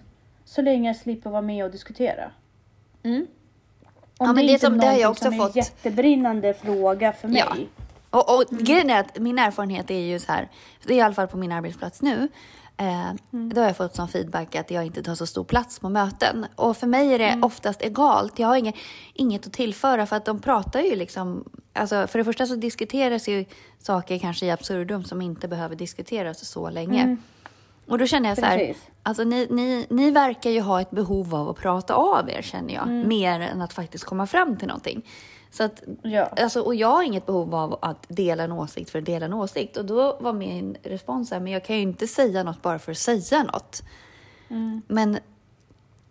Så 0.45 0.61
länge 0.61 0.89
jag 0.89 0.95
slipper 0.95 1.29
vara 1.29 1.41
med 1.41 1.65
och 1.65 1.71
diskutera. 1.71 2.31
Mm. 3.03 3.27
Om 4.17 4.27
Ja, 4.27 4.33
men 4.33 4.35
det 4.45 4.51
inte 4.51 4.65
som- 4.65 4.77
det 4.77 4.87
har 4.87 4.97
jag 4.97 5.11
också 5.11 5.23
som 5.23 5.33
fått. 5.37 5.55
är 5.55 5.59
en 5.59 5.63
jättebrinnande 5.65 6.53
fråga 6.53 7.13
för 7.13 7.27
mig. 7.27 7.43
Ja. 7.47 7.55
Och, 8.13 8.35
och 8.35 8.43
grejen 8.49 8.89
är 8.89 8.99
att 8.99 9.19
min 9.19 9.39
erfarenhet 9.39 9.91
är 9.91 9.99
ju 9.99 10.19
så 10.19 10.31
här, 10.31 10.49
det 10.85 10.93
är 10.93 10.97
i 10.97 11.01
alla 11.01 11.13
fall 11.13 11.27
på 11.27 11.37
min 11.37 11.51
arbetsplats 11.51 12.01
nu. 12.01 12.27
Eh, 12.77 13.13
Då 13.31 13.61
har 13.61 13.67
jag 13.67 13.77
fått 13.77 13.95
som 13.95 14.07
feedback 14.07 14.55
att 14.55 14.71
jag 14.71 14.85
inte 14.85 15.03
tar 15.03 15.15
så 15.15 15.25
stor 15.27 15.43
plats 15.43 15.79
på 15.79 15.89
möten. 15.89 16.45
Och 16.55 16.77
för 16.77 16.87
mig 16.87 17.13
är 17.13 17.19
det 17.19 17.39
oftast 17.41 17.81
egalt. 17.81 18.39
Jag 18.39 18.47
har 18.47 18.55
inget, 18.55 18.75
inget 19.13 19.47
att 19.47 19.53
tillföra 19.53 20.05
för 20.05 20.15
att 20.15 20.25
de 20.25 20.39
pratar 20.39 20.79
ju 20.81 20.95
liksom... 20.95 21.43
Alltså 21.73 22.07
för 22.07 22.19
det 22.19 22.25
första 22.25 22.45
så 22.45 22.55
diskuteras 22.55 23.27
ju 23.27 23.45
saker 23.79 24.19
kanske 24.19 24.45
i 24.45 24.51
absurdum 24.51 25.03
som 25.03 25.21
inte 25.21 25.47
behöver 25.47 25.75
diskuteras 25.75 26.45
så 26.45 26.69
länge. 26.69 27.17
Och 27.87 27.97
då 27.97 28.05
känner 28.07 28.29
jag 28.29 28.37
så 28.37 28.45
här, 28.45 28.57
Precis. 28.57 28.83
alltså 29.03 29.23
ni, 29.23 29.47
ni, 29.51 29.85
ni 29.89 30.11
verkar 30.11 30.49
ju 30.49 30.61
ha 30.61 30.81
ett 30.81 30.91
behov 30.91 31.35
av 31.35 31.49
att 31.49 31.57
prata 31.57 31.93
av 31.93 32.29
er 32.29 32.41
känner 32.41 32.73
jag. 32.73 32.87
Mer 32.87 33.39
än 33.39 33.61
att 33.61 33.73
faktiskt 33.73 34.03
komma 34.03 34.27
fram 34.27 34.57
till 34.57 34.67
någonting. 34.67 35.01
Så 35.53 35.63
att 35.63 35.83
Ja. 36.01 36.25
Alltså, 36.25 36.61
och 36.61 36.75
jag 36.75 36.87
har 36.87 37.03
inget 37.03 37.25
behov 37.25 37.55
av 37.55 37.79
att 37.81 38.05
dela 38.07 38.43
en 38.43 38.51
åsikt 38.51 38.89
för 38.89 38.99
att 38.99 39.05
dela 39.05 39.25
en 39.25 39.33
åsikt. 39.33 39.77
Och 39.77 39.85
då 39.85 40.17
var 40.19 40.33
min 40.33 40.77
respons 40.83 41.31
här, 41.31 41.39
men 41.39 41.53
jag 41.53 41.65
kan 41.65 41.75
ju 41.75 41.81
inte 41.81 42.07
säga 42.07 42.43
något 42.43 42.61
bara 42.61 42.79
för 42.79 42.91
att 42.91 42.97
säga 42.97 43.43
något. 43.43 43.83
Men 44.87 45.13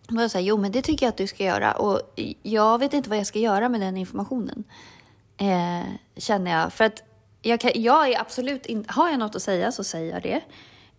då 0.07 0.15
var 0.15 0.21
jag 0.21 0.31
så 0.31 0.37
här, 0.37 0.45
jo 0.45 0.57
men 0.57 0.71
det 0.71 0.81
tycker 0.81 1.05
jag 1.05 1.11
att 1.11 1.17
du 1.17 1.27
ska 1.27 1.43
göra. 1.43 1.71
Och 1.73 2.01
jag 2.43 2.79
vet 2.79 2.93
inte 2.93 3.09
vad 3.09 3.19
jag 3.19 3.27
ska 3.27 3.39
göra 3.39 3.69
med 3.69 3.81
den 3.81 3.97
informationen. 3.97 4.63
Eh, 5.37 5.87
känner 6.17 6.51
jag. 6.51 6.73
För 6.73 6.83
att 6.85 7.03
jag, 7.41 7.59
kan, 7.59 7.71
jag 7.75 8.11
är 8.11 8.21
absolut 8.21 8.65
inte, 8.65 8.93
har 8.93 9.09
jag 9.09 9.19
något 9.19 9.35
att 9.35 9.41
säga 9.41 9.71
så 9.71 9.83
säger 9.83 10.13
jag 10.13 10.23
det. 10.23 10.41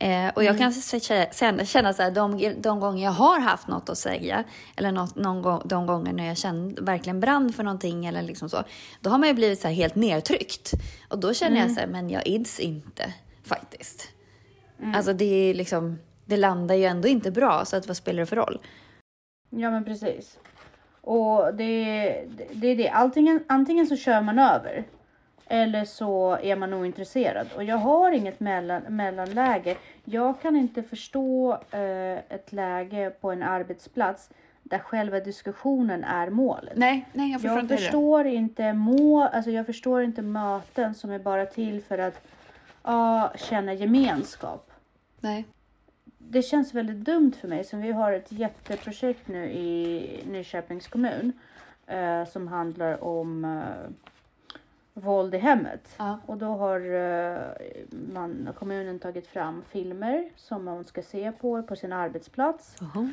Eh, 0.05 0.33
och 0.35 0.45
jag 0.45 0.59
kan 0.59 0.69
s- 0.69 1.05
känna, 1.69 1.93
så 1.93 2.03
här, 2.03 2.11
de, 2.11 2.55
de 2.63 2.81
gånger 2.81 3.05
jag 3.05 3.11
har 3.13 3.41
haft 3.41 3.69
något 3.69 3.89
att 3.89 3.99
säga, 3.99 4.45
eller 4.77 4.93
något, 4.93 5.17
någon 5.17 5.43
gång, 5.43 5.63
de 5.65 5.87
gånger 5.87 6.13
när 6.13 6.27
jag 6.27 6.37
kände, 6.37 6.83
verkligen 6.83 7.21
brann 7.21 7.53
för 7.53 7.63
någonting 7.63 8.07
eller 8.07 8.23
liksom 8.23 8.49
så, 8.49 8.63
då 9.01 9.11
har 9.11 9.19
man 9.19 9.29
ju 9.29 9.35
blivit 9.35 9.61
så 9.61 9.69
här 9.69 9.75
helt 9.75 9.95
nedtryckt. 9.95 10.73
Och 11.09 11.19
då 11.19 11.35
känner 11.35 11.61
jag 11.61 11.71
så 11.71 11.81
här, 11.81 11.87
men 11.87 12.11
jag 12.11 12.27
ids 12.27 12.61
inte 12.61 13.15
faktiskt. 13.45 14.09
Alltså 14.95 15.13
det 15.13 15.25
är 15.51 15.55
liksom, 15.55 15.99
det 16.25 16.37
landar 16.37 16.75
ju 16.75 16.85
ändå 16.85 17.09
inte 17.09 17.31
bra, 17.31 17.65
så 17.65 17.77
att 17.77 17.87
vad 17.87 17.97
spelar 17.97 18.21
det 18.21 18.27
för 18.27 18.37
roll? 18.37 18.61
Ja 19.51 19.71
men 19.71 19.85
precis. 19.85 20.39
Och 21.01 21.55
det, 21.55 21.65
det, 22.53 22.69
är 22.69 22.77
det. 22.77 22.89
Antingen, 22.89 23.45
antingen 23.49 23.87
så 23.87 23.97
kör 23.97 24.21
man 24.21 24.39
över. 24.39 24.85
Eller 25.47 25.85
så 25.85 26.39
är 26.43 26.57
man 26.57 26.75
ointresserad. 26.75 27.47
Och 27.57 27.65
jag 27.65 27.77
har 27.77 28.13
inget 28.13 28.41
mellan, 28.41 28.83
mellanläge. 28.83 29.77
Jag 30.05 30.41
kan 30.41 30.57
inte 30.57 30.83
förstå 30.83 31.53
eh, 31.71 32.13
ett 32.13 32.53
läge 32.53 33.11
på 33.21 33.31
en 33.31 33.43
arbetsplats 33.43 34.31
där 34.63 34.79
själva 34.79 35.21
diskussionen 35.21 36.05
är 36.05 36.31
målet. 36.31 36.77
Nej, 36.77 37.07
nej 37.13 37.33
jag 37.33 37.41
förstår 37.41 37.57
Jag 37.57 37.65
inte 37.65 37.75
det. 37.75 37.79
förstår 37.79 38.27
inte 38.27 38.73
mål, 38.73 39.29
alltså 39.33 39.51
jag 39.51 39.67
förstår 39.67 40.03
inte 40.03 40.23
möten 40.23 40.95
som 40.95 41.11
är 41.11 41.19
bara 41.19 41.47
till 41.47 41.83
för 41.83 41.99
att 41.99 42.23
ja, 42.83 43.33
känna 43.37 43.75
gemenskap. 43.75 44.71
Nej. 45.21 45.45
Det 46.19 46.43
känns 46.43 46.75
väldigt 46.75 47.05
dumt 47.05 47.33
för 47.41 47.49
mig 47.49 47.65
som 47.65 47.81
vi 47.81 47.93
har 47.93 48.13
ett 48.13 48.33
jätteprojekt 48.33 49.29
nu 49.29 49.51
i 49.51 50.21
Nyköpings 50.27 50.89
kommun 50.89 51.33
eh, 51.87 52.25
som 52.25 52.49
handlar 52.49 53.05
om 53.05 53.45
eh, 53.45 53.91
våld 54.95 55.35
i 55.35 55.39
hemmet. 55.39 55.95
Ja. 55.97 56.19
Och 56.27 56.37
då 56.37 56.47
har 56.47 56.81
eh, 56.95 57.39
man, 58.13 58.49
kommunen 58.59 58.99
tagit 58.99 59.27
fram 59.27 59.63
filmer 59.69 60.29
som 60.37 60.65
man 60.65 60.85
ska 60.85 61.03
se 61.03 61.33
på 61.33 61.63
på 61.63 61.77
sin 61.77 61.93
arbetsplats. 61.93 62.77
Jaha. 62.81 63.11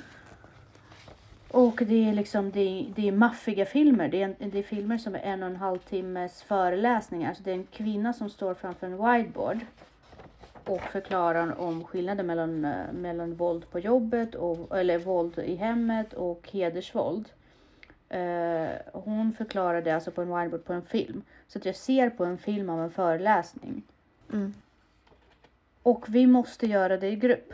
Och 1.52 1.82
det 1.86 2.10
är 2.10 2.14
liksom, 2.14 2.52
det 2.52 2.60
är, 2.60 2.94
det 2.96 3.08
är 3.08 3.12
maffiga 3.12 3.66
filmer. 3.66 4.08
Det 4.08 4.22
är, 4.22 4.36
det 4.40 4.60
är 4.60 4.64
filmer 4.64 4.98
som 4.98 5.16
är 5.16 5.20
en 5.20 5.44
och 5.44 5.50
en 5.50 5.56
halv 5.56 5.78
timmes 5.78 6.44
föreläsningar. 6.44 7.30
Alltså 7.30 7.44
det 7.44 7.52
är 7.52 7.56
en 7.56 7.68
kvinna 7.72 8.14
som 8.14 8.30
står 8.30 8.54
framför 8.54 8.88
en 8.88 8.98
whiteboard 8.98 9.60
och 10.66 10.82
förklarar 10.82 11.62
om 11.62 11.84
skillnaden 11.84 12.26
mellan, 12.26 12.66
eh, 12.66 12.94
mellan 12.94 13.34
våld 13.34 13.70
på 13.72 13.80
jobbet, 13.80 14.36
och, 14.36 14.78
eller 14.78 15.00
våld 15.00 15.40
i 15.40 15.56
hemmet 15.56 16.14
och 16.14 16.50
hedersvåld. 16.52 17.30
Eh, 18.12 18.72
hon 18.94 19.34
förklarar 19.34 19.82
det 19.82 19.92
alltså 19.92 20.12
på 20.12 20.22
en 20.22 20.28
whiteboard 20.28 20.66
på 20.66 20.74
en 20.74 20.82
film. 20.82 21.22
Så 21.48 21.60
att 21.60 21.66
jag 21.66 21.76
ser 21.76 22.10
på 22.10 22.26
en 22.26 22.38
film 22.38 22.70
av 22.70 22.82
en 22.82 22.92
föreläsning. 22.92 23.84
Mm. 24.34 24.54
Och 25.84 26.06
vi 26.08 26.28
måste 26.28 26.68
göra 26.68 26.98
det 26.98 27.08
i 27.08 27.16
grupp. 27.16 27.54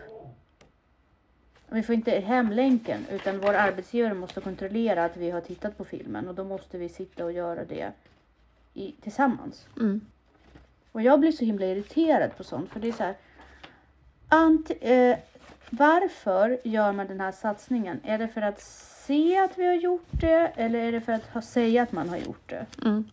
Vi 1.69 1.83
får 1.83 1.95
inte 1.95 2.11
hemlänken 2.11 3.05
utan 3.11 3.39
vår 3.39 3.53
arbetsgivare 3.53 4.13
måste 4.13 4.41
kontrollera 4.41 5.05
att 5.05 5.17
vi 5.17 5.31
har 5.31 5.41
tittat 5.41 5.77
på 5.77 5.85
filmen 5.85 6.27
och 6.27 6.35
då 6.35 6.43
måste 6.43 6.77
vi 6.77 6.89
sitta 6.89 7.25
och 7.25 7.31
göra 7.31 7.65
det 7.65 7.91
i, 8.73 8.91
tillsammans. 9.01 9.67
Mm. 9.79 10.01
Och 10.91 11.01
jag 11.01 11.19
blir 11.19 11.31
så 11.31 11.45
himla 11.45 11.65
irriterad 11.65 12.37
på 12.37 12.43
sånt 12.43 12.69
för 12.69 12.79
det 12.79 12.87
är 12.87 12.91
så 12.91 13.03
här. 13.03 13.15
Ant, 14.27 14.71
eh, 14.81 15.17
varför 15.69 16.57
gör 16.63 16.91
man 16.91 17.07
den 17.07 17.19
här 17.19 17.31
satsningen? 17.31 17.99
Är 18.03 18.17
det 18.17 18.27
för 18.27 18.41
att 18.41 18.61
se 19.07 19.37
att 19.37 19.57
vi 19.57 19.65
har 19.65 19.73
gjort 19.73 20.07
det 20.11 20.51
eller 20.55 20.79
är 20.79 20.91
det 20.91 21.01
för 21.01 21.19
att 21.33 21.45
säga 21.45 21.83
att 21.83 21.91
man 21.91 22.09
har 22.09 22.17
gjort 22.17 22.49
det? 22.49 22.65
Mm. 22.85 23.09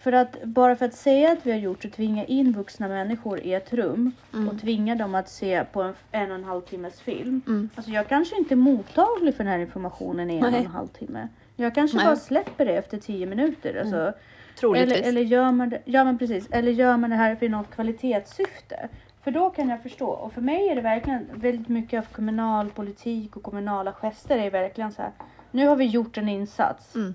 För 0.00 0.12
att 0.12 0.42
bara 0.44 0.76
för 0.76 0.86
att 0.86 0.94
säga 0.94 1.32
att 1.32 1.46
vi 1.46 1.50
har 1.50 1.58
gjort 1.58 1.82
det, 1.82 1.90
tvinga 1.90 2.24
in 2.24 2.52
vuxna 2.52 2.88
människor 2.88 3.40
i 3.40 3.54
ett 3.54 3.72
rum 3.72 4.12
och 4.50 4.60
tvinga 4.60 4.94
dem 4.94 5.14
att 5.14 5.28
se 5.28 5.64
på 5.64 5.82
en 5.82 5.94
en 6.12 6.30
och 6.30 6.36
en 6.36 6.44
halv 6.44 6.60
timmes 6.60 7.00
film. 7.00 7.42
Mm. 7.46 7.70
Alltså 7.74 7.92
jag 7.92 8.08
kanske 8.08 8.36
inte 8.36 8.54
är 8.54 8.56
mottaglig 8.56 9.34
för 9.34 9.44
den 9.44 9.52
här 9.52 9.58
informationen 9.58 10.30
i 10.30 10.36
en 10.36 10.44
och 10.44 10.52
Nej. 10.52 10.60
en 10.60 10.66
halv 10.66 10.88
timme. 10.88 11.28
Jag 11.56 11.74
kanske 11.74 11.96
Nej. 11.96 12.06
bara 12.06 12.16
släpper 12.16 12.64
det 12.64 12.72
efter 12.72 12.98
tio 12.98 13.26
minuter. 13.26 13.80
Alltså, 13.80 14.12
Troligtvis. 14.60 14.96
eller, 14.96 15.08
eller 15.08 15.20
gör 15.20 15.52
man 15.52 15.68
det, 15.68 15.82
ja 15.84 16.04
men 16.04 16.18
precis, 16.18 16.48
eller 16.50 16.72
gör 16.72 16.96
man 16.96 17.10
det 17.10 17.16
här 17.16 17.36
för 17.36 17.48
något 17.48 17.70
kvalitetssyfte? 17.70 18.88
För 19.28 19.32
då 19.32 19.50
kan 19.50 19.68
jag 19.68 19.82
förstå. 19.82 20.06
Och 20.08 20.32
för 20.32 20.40
mig 20.40 20.68
är 20.68 20.74
det 20.74 20.80
verkligen 20.80 21.28
väldigt 21.34 21.68
mycket 21.68 21.98
av 21.98 22.12
kommunalpolitik 22.12 23.36
och 23.36 23.42
kommunala 23.42 23.92
gester 23.92 24.38
är 24.38 24.50
verkligen 24.50 24.92
så 24.92 25.02
här. 25.02 25.12
Nu 25.50 25.66
har 25.66 25.76
vi 25.76 25.84
gjort 25.84 26.18
en 26.18 26.28
insats. 26.28 26.94
Mm. 26.94 27.14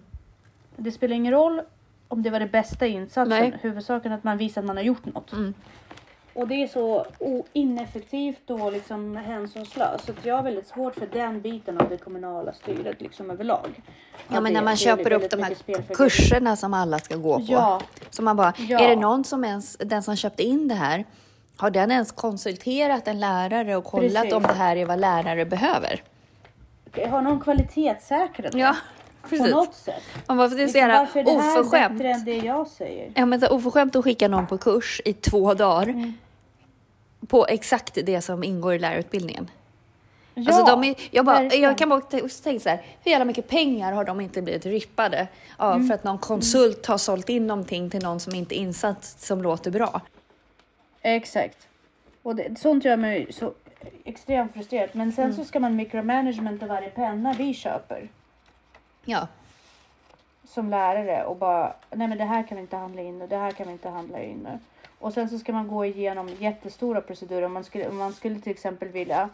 Det 0.75 0.91
spelar 0.91 1.15
ingen 1.15 1.33
roll 1.33 1.61
om 2.07 2.23
det 2.23 2.29
var 2.29 2.39
det 2.39 2.47
bästa 2.47 2.87
insatsen. 2.87 3.29
Nej. 3.39 3.57
Huvudsaken 3.61 4.11
är 4.11 4.15
att 4.15 4.23
man 4.23 4.37
visar 4.37 4.61
att 4.61 4.65
man 4.65 4.77
har 4.77 4.83
gjort 4.83 5.05
något. 5.05 5.31
Mm. 5.31 5.53
Och 6.33 6.47
det 6.47 6.63
är 6.63 6.67
så 6.67 7.05
ineffektivt 7.53 8.49
och 8.49 8.71
liksom 8.71 9.15
hänsynslöst. 9.15 10.05
Så 10.05 10.11
att 10.11 10.25
jag 10.25 10.35
har 10.35 10.43
väldigt 10.43 10.67
svårt 10.67 10.95
för 10.95 11.07
den 11.07 11.41
biten 11.41 11.77
av 11.77 11.89
det 11.89 11.97
kommunala 11.97 12.53
styret 12.53 13.01
liksom 13.01 13.31
överlag. 13.31 13.81
Ja, 14.27 14.41
men 14.41 14.53
när 14.53 14.63
man 14.63 14.77
köper 14.77 15.13
upp 15.13 15.29
de 15.29 15.43
här 15.43 15.55
kurserna 15.93 16.55
som 16.55 16.73
alla 16.73 16.99
ska 16.99 17.15
gå 17.15 17.35
på. 17.35 17.45
Ja. 17.47 17.81
Så 18.09 18.23
man 18.23 18.35
bara, 18.35 18.53
Ja. 18.57 18.79
är 18.79 18.89
det 18.89 18.95
någon 18.95 19.23
som 19.23 19.43
ens, 19.43 19.77
den 19.77 20.03
som 20.03 20.15
köpte 20.15 20.43
in 20.43 20.67
det 20.67 20.75
här, 20.75 21.05
har 21.57 21.69
den 21.69 21.91
ens 21.91 22.11
konsulterat 22.11 23.07
en 23.07 23.19
lärare 23.19 23.75
och 23.75 23.83
kollat 23.83 24.13
Precis. 24.13 24.33
om 24.33 24.43
det 24.43 24.53
här 24.53 24.75
är 24.75 24.85
vad 24.85 24.99
lärare 24.99 25.45
behöver? 25.45 26.03
Har 27.09 27.21
någon 27.21 27.39
kvalitetssäkrat 27.41 28.51
det? 28.51 28.59
Ja, 28.59 28.75
På 29.21 29.27
precis. 29.29 29.51
något 29.51 29.75
sätt. 29.75 30.03
Man 30.27 30.37
bara, 30.37 30.49
för 30.49 30.55
det 30.57 30.63
är 30.63 30.67
så 30.67 30.73
Liksom, 30.73 30.79
jävla 30.79 30.99
varför 30.99 31.19
är 31.19 31.23
det 31.23 31.77
här 31.77 31.89
bättre 31.89 32.09
än 32.11 32.25
det 32.25 32.37
jag 32.37 32.67
säger? 32.67 33.11
Ja, 33.15 33.25
men 33.25 33.39
så 33.41 33.47
oförskämt 33.49 33.95
att 33.95 34.03
skicka 34.03 34.27
någon 34.27 34.47
på 34.47 34.57
kurs 34.57 35.01
i 35.05 35.13
två 35.13 35.53
dagar 35.53 35.87
Mm. 35.87 36.13
på 37.27 37.45
exakt 37.47 37.97
det 38.03 38.21
som 38.21 38.43
ingår 38.43 38.73
i 38.73 38.79
lärarutbildningen. 38.79 39.49
Ja, 40.35 40.43
alltså 40.47 40.65
de 40.75 40.83
är, 40.83 40.95
jag, 41.11 41.25
bara, 41.25 41.39
verkligen. 41.39 41.63
jag 41.63 41.77
kan 41.77 41.89
bara 41.89 42.01
tänka 42.01 42.59
så 42.59 42.69
här, 42.69 42.81
hur 43.03 43.11
jävla 43.11 43.25
mycket 43.25 43.47
pengar 43.47 43.91
har 43.93 44.03
de 44.05 44.21
inte 44.21 44.41
blivit 44.41 44.65
rippade 44.65 45.27
av 45.57 45.75
Mm. 45.75 45.87
för 45.87 45.95
att 45.95 46.03
någon 46.03 46.17
konsult 46.17 46.85
har 46.85 46.97
sålt 46.97 47.29
in 47.29 47.47
någonting 47.47 47.89
till 47.89 48.03
någon 48.03 48.19
som 48.19 48.35
inte 48.35 48.55
är 48.55 48.57
insatt 48.57 49.05
som 49.05 49.41
låter 49.41 49.71
bra. 49.71 50.01
Exakt. 51.03 51.67
Och 52.23 52.35
det, 52.35 52.59
sånt 52.59 52.85
gör 52.85 52.97
mig 52.97 53.33
så 53.33 53.53
extremt 54.03 54.53
frustrerad. 54.53 54.89
Men 54.93 55.11
sen 55.11 55.23
Mm. 55.25 55.37
så 55.37 55.43
ska 55.45 55.59
man 55.59 55.75
micromanagement 55.75 56.63
av 56.63 56.69
varje 56.69 56.89
penna 56.89 57.33
vi 57.37 57.53
köper 57.53 58.09
Ja, 59.05 59.27
som 60.47 60.69
lärare 60.69 61.25
och 61.25 61.35
bara 61.37 61.73
nej 61.91 62.07
men 62.07 62.17
det 62.17 62.23
här 62.23 62.43
kan 62.47 62.55
vi 62.57 62.61
inte 62.61 62.77
handla 62.77 63.01
in 63.01 63.21
och 63.21 63.29
det 63.29 63.37
här 63.37 63.51
kan 63.51 63.67
vi 63.67 63.73
inte 63.73 63.89
handla 63.89 64.23
in. 64.23 64.47
Och 64.99 65.13
sen 65.13 65.29
så 65.29 65.39
ska 65.39 65.53
man 65.53 65.67
gå 65.67 65.85
igenom 65.85 66.29
jättestora 66.39 67.01
procedurer. 67.01 67.41
Om 67.45 67.53
man 67.53 67.63
skulle, 67.63 67.89
om 67.89 67.97
man 67.97 68.13
skulle 68.13 68.39
till 68.39 68.51
exempel 68.51 68.87
vilja 68.89 69.29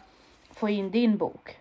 få 0.50 0.68
in 0.68 0.90
din 0.90 1.16
bok 1.16 1.56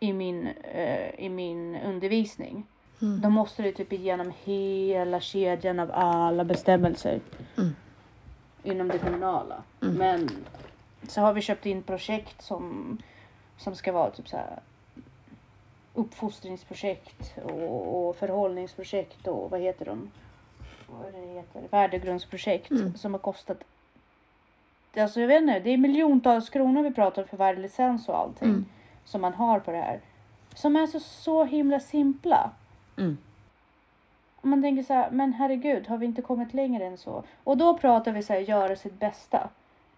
i 0.00 0.12
min, 0.12 0.46
eh, 0.72 1.10
i 1.24 1.28
min 1.28 1.76
undervisning. 1.76 2.66
Då 3.22 3.30
måste 3.30 3.62
du 3.62 3.72
typ 3.72 3.92
igenom 3.92 4.32
hela 4.44 5.20
kedjan 5.20 5.80
av 5.80 5.90
alla 5.94 6.44
bestämmelser 6.44 7.20
Mm. 7.58 7.74
Inom 8.64 8.88
det 8.88 8.98
kommunala. 8.98 9.62
Men 9.80 10.30
så 11.08 11.20
har 11.20 11.32
vi 11.32 11.40
köpt 11.40 11.66
in 11.66 11.82
projekt 11.82 12.42
som, 12.42 12.98
som 13.56 13.74
ska 13.74 13.92
vara 13.92 14.10
typ 14.10 14.28
så 14.28 14.36
här 14.36 14.60
uppfostringsprojekt 15.94 17.34
och, 17.44 18.08
och 18.08 18.16
förhållningsprojekt 18.16 19.26
och 19.26 19.50
vad 19.50 19.60
heter 19.60 19.84
de? 19.84 20.10
Vad 20.86 21.12
det 21.12 21.26
heter? 21.26 21.62
Värdegrundsprojekt 21.70 22.72
som 22.96 23.14
har 23.14 23.18
kostat 23.18 23.58
Alltså 24.96 25.20
jag 25.20 25.28
vet 25.28 25.42
inte, 25.42 25.58
det 25.58 25.70
är 25.70 25.76
miljontals 25.76 26.50
kronor 26.50 26.82
vi 26.82 26.90
pratar 26.90 27.22
om 27.22 27.28
för 27.28 27.36
varje 27.36 27.60
licens 27.60 28.08
och 28.08 28.18
allting 28.18 28.64
som 29.04 29.20
man 29.20 29.34
har 29.34 29.60
på 29.60 29.70
det 29.70 29.76
här. 29.76 30.00
Som 30.54 30.76
är 30.76 30.86
så, 30.86 31.00
så 31.00 31.44
himla 31.44 31.80
simpla. 31.80 32.50
Mm. 32.96 33.18
Och 34.44 34.50
man 34.50 34.62
tänker 34.62 34.82
så 34.82 34.94
här, 34.94 35.10
men 35.10 35.32
herregud, 35.32 35.86
har 35.86 35.98
vi 35.98 36.06
inte 36.06 36.22
kommit 36.22 36.54
längre 36.54 36.84
än 36.84 36.98
så? 36.98 37.22
Och 37.44 37.56
då 37.56 37.78
pratar 37.78 38.12
vi 38.12 38.22
så 38.22 38.32
här, 38.32 38.40
göra 38.40 38.76
sitt 38.76 39.00
bästa. 39.00 39.48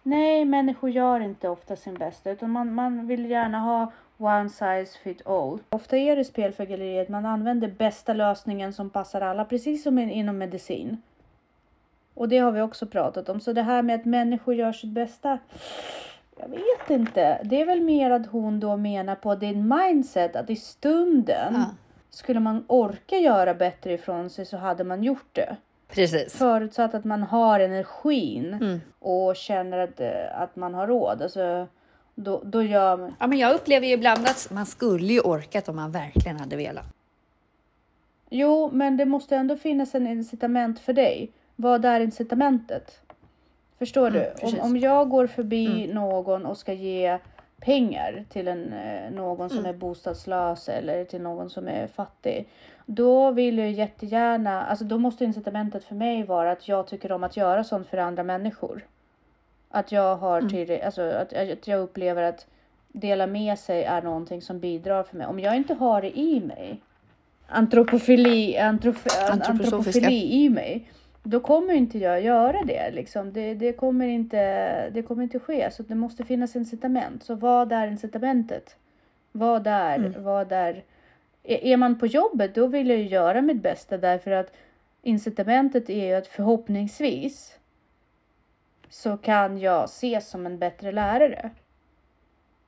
Nej, 0.03 0.45
människor 0.45 0.89
gör 0.89 1.19
inte 1.19 1.49
ofta 1.49 1.75
sin 1.75 1.93
bästa, 1.93 2.31
utan 2.31 2.51
man, 2.51 2.73
man 2.73 3.07
vill 3.07 3.29
gärna 3.29 3.59
ha 3.59 3.91
one 4.17 4.49
size 4.49 4.97
fit 5.03 5.27
all. 5.27 5.59
Ofta 5.69 5.97
är 5.97 6.15
det 6.15 6.25
spel 6.25 6.53
för 6.53 6.65
galleriet, 6.65 7.09
man 7.09 7.25
använder 7.25 7.67
bästa 7.67 8.13
lösningen 8.13 8.73
som 8.73 8.89
passar 8.89 9.21
alla, 9.21 9.45
precis 9.45 9.83
som 9.83 9.99
inom 9.99 10.37
medicin. 10.37 11.01
Och 12.13 12.29
det 12.29 12.37
har 12.37 12.51
vi 12.51 12.61
också 12.61 12.85
pratat 12.85 13.29
om. 13.29 13.39
Så 13.39 13.53
det 13.53 13.63
här 13.63 13.81
med 13.81 13.95
att 13.95 14.05
människor 14.05 14.55
gör 14.55 14.71
sitt 14.71 14.91
bästa. 14.91 15.39
Jag 16.37 16.47
vet 16.47 16.89
inte. 16.89 17.41
Det 17.43 17.61
är 17.61 17.65
väl 17.65 17.81
mer 17.81 18.11
att 18.11 18.27
hon 18.27 18.59
då 18.59 18.77
menar 18.77 19.15
på 19.15 19.35
din 19.35 19.75
mindset 19.77 20.35
att 20.35 20.49
i 20.49 20.55
stunden 20.55 21.53
Ja 21.53 21.65
skulle 22.09 22.39
man 22.39 22.63
orka 22.67 23.17
göra 23.17 23.53
bättre 23.53 23.93
ifrån 23.93 24.29
sig 24.29 24.45
så 24.45 24.57
hade 24.57 24.83
man 24.83 25.03
gjort 25.03 25.29
det. 25.33 25.55
precis. 25.87 26.33
Förutsatt 26.37 26.93
att 26.93 27.05
man 27.05 27.23
har 27.23 27.59
energin 27.59 28.53
Mm. 28.53 28.79
och 28.99 29.35
känner 29.35 29.77
att, 29.77 29.99
eh, 29.99 30.41
att 30.41 30.55
man 30.55 30.73
har 30.73 30.87
råd. 30.87 31.21
Alltså, 31.21 31.67
då, 32.15 32.41
då 32.45 32.63
gör 32.63 32.97
man... 32.97 33.15
Ja, 33.19 33.27
men 33.27 33.37
jag 33.37 33.53
upplever 33.55 33.87
ju 33.87 33.93
ibland 33.93 34.25
att 34.25 34.47
man 34.51 34.65
skulle 34.65 35.13
ju 35.13 35.19
orkat 35.19 35.69
om 35.69 35.75
man 35.75 35.91
verkligen 35.91 36.37
hade 36.39 36.55
velat. 36.55 36.85
Jo, 38.29 38.69
men 38.73 38.97
det 38.97 39.05
måste 39.05 39.35
ändå 39.35 39.55
finnas 39.57 39.95
en 39.95 40.07
incitament 40.07 40.79
för 40.79 40.93
dig. 40.93 41.31
Vad 41.55 41.85
är 41.85 41.99
incitamentet? 41.99 42.99
Förstår 43.79 44.09
du? 44.11 44.33
Om, 44.41 44.59
om 44.61 44.77
jag 44.77 45.09
går 45.09 45.27
förbi 45.27 45.87
någon 45.93 46.45
och 46.45 46.57
ska 46.57 46.73
ge 46.73 47.19
pengar 47.61 48.25
till 48.29 48.47
en, 48.47 48.73
eh, 48.73 49.11
någon 49.11 49.49
som 49.49 49.65
är 49.65 49.73
bostadslös 49.73 50.69
eller 50.69 51.05
till 51.05 51.21
någon 51.21 51.49
som 51.49 51.67
är 51.67 51.87
fattig. 51.87 52.47
Då 52.85 53.31
vill 53.31 53.57
jag 53.57 53.71
jättegärna, 53.71 54.65
alltså 54.65 54.85
då 54.85 54.97
måste 54.97 55.25
incitamentet 55.25 55.83
för 55.83 55.95
mig 55.95 56.23
vara 56.23 56.51
att 56.51 56.67
jag 56.67 56.87
tycker 56.87 57.11
om 57.11 57.23
att 57.23 57.37
göra 57.37 57.63
sånt 57.63 57.87
för 57.87 57.97
andra 57.97 58.23
människor. 58.23 58.85
Att 59.69 59.91
jag 59.91 60.15
har 60.15 60.41
till, 60.41 60.81
alltså 60.81 61.01
att, 61.01 61.33
att 61.33 61.67
jag 61.67 61.79
upplever 61.79 62.23
att 62.23 62.47
dela 62.87 63.27
med 63.27 63.59
sig 63.59 63.83
är 63.83 64.01
någonting 64.01 64.41
som 64.41 64.59
bidrar 64.59 65.03
för 65.03 65.17
mig. 65.17 65.27
Om 65.27 65.39
jag 65.39 65.55
inte 65.55 65.73
har 65.73 66.01
det 66.01 66.19
i 66.19 66.39
mig, 66.39 66.81
antropofili, 67.47 68.57
antrof, 68.57 69.05
Antroposofiska. 69.31 69.99
antropofili 69.99 70.43
i 70.45 70.49
mig, 70.49 70.87
då 71.29 71.39
kommer 71.39 71.73
inte 71.73 71.99
jag 71.99 72.21
göra 72.21 72.63
det. 72.63 72.91
Liksom. 72.91 73.33
Det, 73.33 73.53
det, 73.53 73.73
kommer 73.73 74.07
inte, 74.07 74.89
det 74.89 75.01
kommer 75.01 75.23
inte 75.23 75.39
ske. 75.39 75.71
Så 75.71 75.83
det 75.83 75.95
måste 75.95 76.23
finnas 76.23 76.55
incitament. 76.55 77.23
Så 77.23 77.35
vad 77.35 77.71
är 77.71 77.87
incitamentet? 77.87 78.75
Vad 79.31 79.67
är, 79.67 80.15
vad 80.17 80.51
är... 80.51 80.83
Är 81.43 81.65
är 81.65 81.77
man 81.77 81.99
på 81.99 82.07
jobbet, 82.07 82.55
då 82.55 82.67
vill 82.67 82.89
jag 82.89 82.97
ju 82.97 83.07
göra 83.07 83.41
mitt 83.41 83.61
bästa 83.61 83.97
därför 83.97 84.31
att 84.31 84.53
incitamentet 85.01 85.89
är 85.89 86.05
ju 86.05 86.13
att 86.13 86.27
förhoppningsvis 86.27 87.57
så 88.89 89.17
kan 89.17 89.57
jag 89.57 89.83
ses 89.83 90.29
som 90.29 90.45
en 90.45 90.59
bättre 90.59 90.91
lärare. 90.91 91.49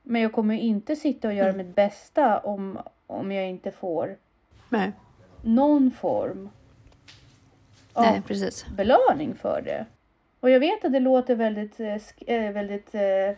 Men 0.02 0.22
jag 0.22 0.32
kommer 0.32 0.54
inte 0.54 0.96
sitta 0.96 1.28
och 1.28 1.34
göra 1.34 1.52
mitt 1.52 1.74
bästa 1.74 2.38
om, 2.38 2.78
om 3.06 3.32
jag 3.32 3.48
inte 3.48 3.70
får 3.70 4.16
Nej, 4.68 4.92
någon 5.42 5.90
form 5.90 6.48
Nej 7.96 8.22
precis. 8.26 8.66
belöning 8.76 9.34
för 9.34 9.62
det. 9.62 9.86
Och 10.40 10.50
jag 10.50 10.60
vet 10.60 10.84
att 10.84 10.92
det 10.92 11.00
låter 11.00 11.34
väldigt, 11.34 11.80
eh, 11.80 12.50
väldigt 12.52 12.94
eh, 12.94 13.36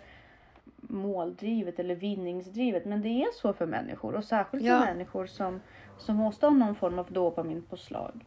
måldrivet 0.76 1.78
eller 1.78 1.94
vinningsdrivet. 1.94 2.84
Men 2.84 3.02
det 3.02 3.08
är 3.08 3.28
så 3.34 3.52
för 3.52 3.66
människor 3.66 4.14
och 4.14 4.24
särskilt 4.24 4.62
Ja. 4.64 4.78
för 4.80 4.86
människor 4.86 5.26
som, 5.26 5.60
som 5.98 6.16
måste 6.16 6.46
ha 6.46 6.50
någon 6.54 6.74
form 6.74 6.98
av 6.98 7.12
dopaminpåslag. 7.12 8.24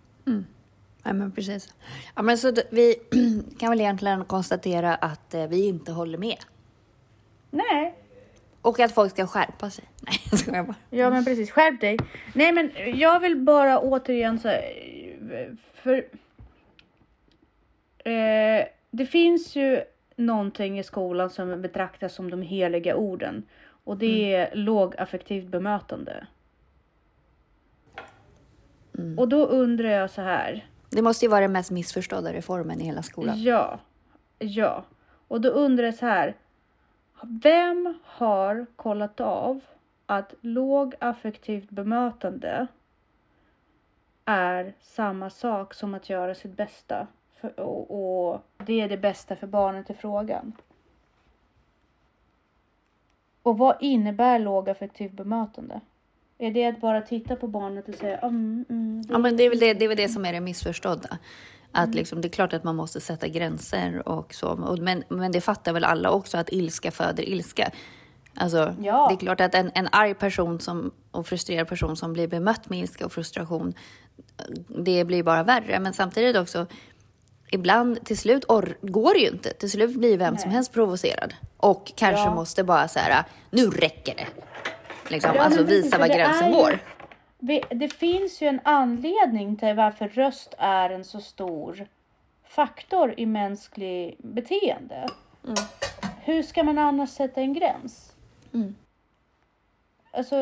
Ja, 1.03 1.13
men 1.13 1.31
precis. 1.31 1.73
Ja, 2.15 2.21
men 2.21 2.37
så 2.37 2.53
vi 2.71 2.95
kan 3.59 3.69
väl 3.69 3.81
egentligen 3.81 4.25
konstatera 4.25 4.95
att 4.95 5.33
eh, 5.33 5.47
vi 5.47 5.67
inte 5.67 5.91
håller 5.91 6.17
med. 6.17 6.37
Nej, 7.51 7.95
Och 8.61 8.79
att 8.79 8.91
folk 8.91 9.11
ska 9.11 9.27
skärpa 9.27 9.69
sig. 9.69 9.85
Nej, 10.01 10.55
jag 10.57 10.65
bara. 10.65 10.75
ja 10.89 11.09
men 11.09 11.25
precis. 11.25 11.51
Skärp 11.51 11.81
dig. 11.81 11.97
Nej 12.33 12.51
men 12.51 12.71
jag 12.99 13.19
vill 13.19 13.35
bara 13.35 13.79
återigen 13.79 14.39
så 14.39 14.47
här, 14.47 14.61
för 15.73 16.05
eh, 17.97 18.65
det 18.91 19.05
finns 19.05 19.55
ju 19.55 19.81
någonting 20.15 20.79
i 20.79 20.83
skolan 20.83 21.29
som 21.29 21.61
betraktas 21.61 22.13
som 22.13 22.31
de 22.31 22.41
heliga 22.41 22.95
orden 22.95 23.43
och 23.83 23.97
det 23.97 24.33
är 24.33 24.55
lågaffektivt 24.55 25.47
bemötande. 25.47 26.27
Och 29.17 29.27
då 29.27 29.45
undrar 29.45 29.89
jag 29.89 30.09
så 30.09 30.21
här. 30.21 30.67
Det 30.89 31.01
måste 31.01 31.25
ju 31.25 31.29
vara 31.29 31.41
den 31.41 31.51
mest 31.51 31.71
missförstådda 31.71 32.33
reformen 32.33 32.81
i 32.81 32.85
hela 32.85 33.03
skolan. 33.03 33.43
Ja, 33.43 33.79
ja. 34.39 34.83
Och 35.27 35.41
då 35.41 35.49
undrar 35.49 35.85
jag 35.85 35.95
så 35.95 36.05
här. 36.05 36.35
Vem 37.21 37.93
har 38.03 38.65
kollat 38.75 39.19
av 39.19 39.61
att 40.05 40.33
lågaffektivt 40.41 41.69
bemötande 41.69 42.67
är 44.25 44.73
samma 44.81 45.29
sak 45.29 45.73
som 45.73 45.93
att 45.93 46.09
göra 46.09 46.35
sitt 46.35 46.57
bästa? 46.57 47.07
För, 47.41 47.59
och, 47.59 48.31
och 48.31 48.41
det 48.65 48.81
är 48.81 48.89
det 48.89 48.97
bästa 48.97 49.35
för 49.35 49.47
barnet 49.47 49.89
i 49.89 49.93
frågan. 49.93 50.53
Och 53.43 53.57
vad 53.57 53.77
innebär 53.79 54.39
lågaffektivt 54.39 55.11
bemötande? 55.11 55.81
Är 56.37 56.51
det 56.51 56.65
att 56.65 56.81
bara 56.81 57.01
titta 57.01 57.35
på 57.35 57.47
barnet 57.47 57.89
och 57.89 57.95
säga 57.95 58.17
mm, 58.17 58.65
mm, 58.69 59.01
Ja, 59.09 59.17
men 59.17 59.37
det 59.37 59.43
är 59.43 59.49
väl 59.49 59.59
det, 59.59 59.73
det, 59.73 59.85
är 59.85 59.89
väl 59.89 59.97
det 59.97 60.09
som 60.09 60.25
är 60.25 60.33
det 60.33 60.39
missförstådda. 60.39 61.17
Att 61.71 61.95
liksom, 61.95 62.21
det 62.21 62.27
är 62.27 62.29
klart 62.29 62.53
att 62.53 62.63
man 62.63 62.75
måste 62.75 63.01
sätta 63.01 63.27
gränser 63.27 64.07
och 64.07 64.33
så. 64.33 64.75
Men, 64.79 65.03
men 65.09 65.31
det 65.31 65.41
fattar 65.41 65.73
väl 65.73 65.83
alla 65.83 66.11
också 66.11 66.37
att 66.37 66.49
ilska 66.51 66.91
föder 66.91 67.29
ilska. 67.29 67.71
Alltså, 68.35 68.75
Ja. 68.81 69.07
Det 69.09 69.15
är 69.15 69.19
klart 69.19 69.41
att 69.41 69.55
en, 69.55 69.71
en 69.75 69.87
arg 69.91 70.13
person 70.13 70.59
som, 70.59 70.91
och 71.11 71.27
frustrerad 71.27 71.67
person 71.67 71.97
som 71.97 72.13
blir 72.13 72.27
bemött 72.27 72.69
med 72.69 72.79
ilska 72.79 73.05
och 73.05 73.11
frustration, 73.11 73.73
det 74.67 75.03
blir 75.05 75.23
bara 75.23 75.43
värre. 75.43 75.79
Men 75.79 75.93
samtidigt 75.93 76.37
också, 76.37 76.67
ibland 77.51 78.05
till 78.05 78.17
slut 78.17 78.45
or- 78.45 78.77
går 78.81 79.13
det 79.13 79.19
ju 79.19 79.27
inte. 79.27 79.53
Till 79.53 79.71
slut 79.71 79.95
blir 79.95 80.17
vem 80.17 80.37
som 80.37 80.47
Nej. 80.49 80.55
helst 80.55 80.73
provocerad. 80.73 81.33
Och 81.57 81.91
kanske 81.95 82.23
Ja. 82.23 82.35
måste 82.35 82.63
bara 82.63 82.87
säga, 82.87 83.25
nu 83.51 83.69
räcker 83.69 84.15
det. 84.15 84.27
Liksom, 85.09 85.31
Ja, 85.35 85.41
alltså 85.41 85.63
visa 85.63 85.97
var 85.97 86.07
gränsen 86.07 86.47
ju- 86.47 86.53
går. 86.55 86.79
Det 87.75 87.93
finns 87.93 88.41
ju 88.41 88.47
en 88.47 88.59
anledning 88.63 89.55
till 89.55 89.75
varför 89.75 90.07
röst 90.07 90.53
är 90.57 90.89
en 90.89 91.03
så 91.03 91.19
stor 91.21 91.87
faktor 92.47 93.13
i 93.17 93.25
mänsklig 93.25 94.15
beteende. 94.19 95.07
Hur 96.23 96.43
ska 96.43 96.63
man 96.63 96.77
annars 96.77 97.09
sätta 97.09 97.41
en 97.41 97.53
gräns? 97.53 98.13
Mm. 98.53 98.75
Alltså, 100.17 100.35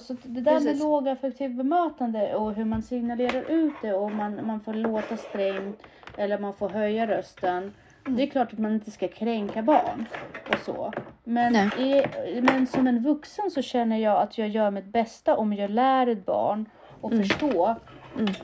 så 0.00 0.16
det 0.22 0.40
där 0.40 0.52
med 0.52 0.62
Precis. 0.62 0.82
lågaffektivt 0.82 1.56
bemötande 1.56 2.34
och 2.34 2.54
hur 2.54 2.64
man 2.64 2.82
signalerar 2.82 3.50
ut 3.50 3.74
det 3.82 3.92
och 3.92 4.12
man, 4.12 4.46
man 4.46 4.60
får 4.60 4.74
låta 4.74 5.16
strängt 5.16 5.82
eller 6.16 6.38
man 6.38 6.54
får 6.54 6.68
höja 6.68 7.06
rösten. 7.06 7.74
Det 8.06 8.22
är 8.22 8.26
klart 8.26 8.52
att 8.52 8.58
man 8.58 8.72
inte 8.74 8.90
ska 8.90 9.08
kränka 9.08 9.62
barn 9.62 10.06
och 10.48 10.58
så. 10.64 10.92
Men, 11.24 11.54
i, 11.56 12.04
men 12.42 12.66
som 12.66 12.86
en 12.86 13.02
vuxen 13.02 13.50
så 13.50 13.62
känner 13.62 13.96
jag 13.98 14.22
att 14.22 14.38
jag 14.38 14.48
gör 14.48 14.70
mitt 14.70 14.84
bästa 14.84 15.36
om 15.36 15.52
jag 15.52 15.70
lär 15.70 16.06
ett 16.06 16.26
barn 16.26 16.66
och 17.00 17.10
förstå 17.10 17.76
Mm. 18.18 18.34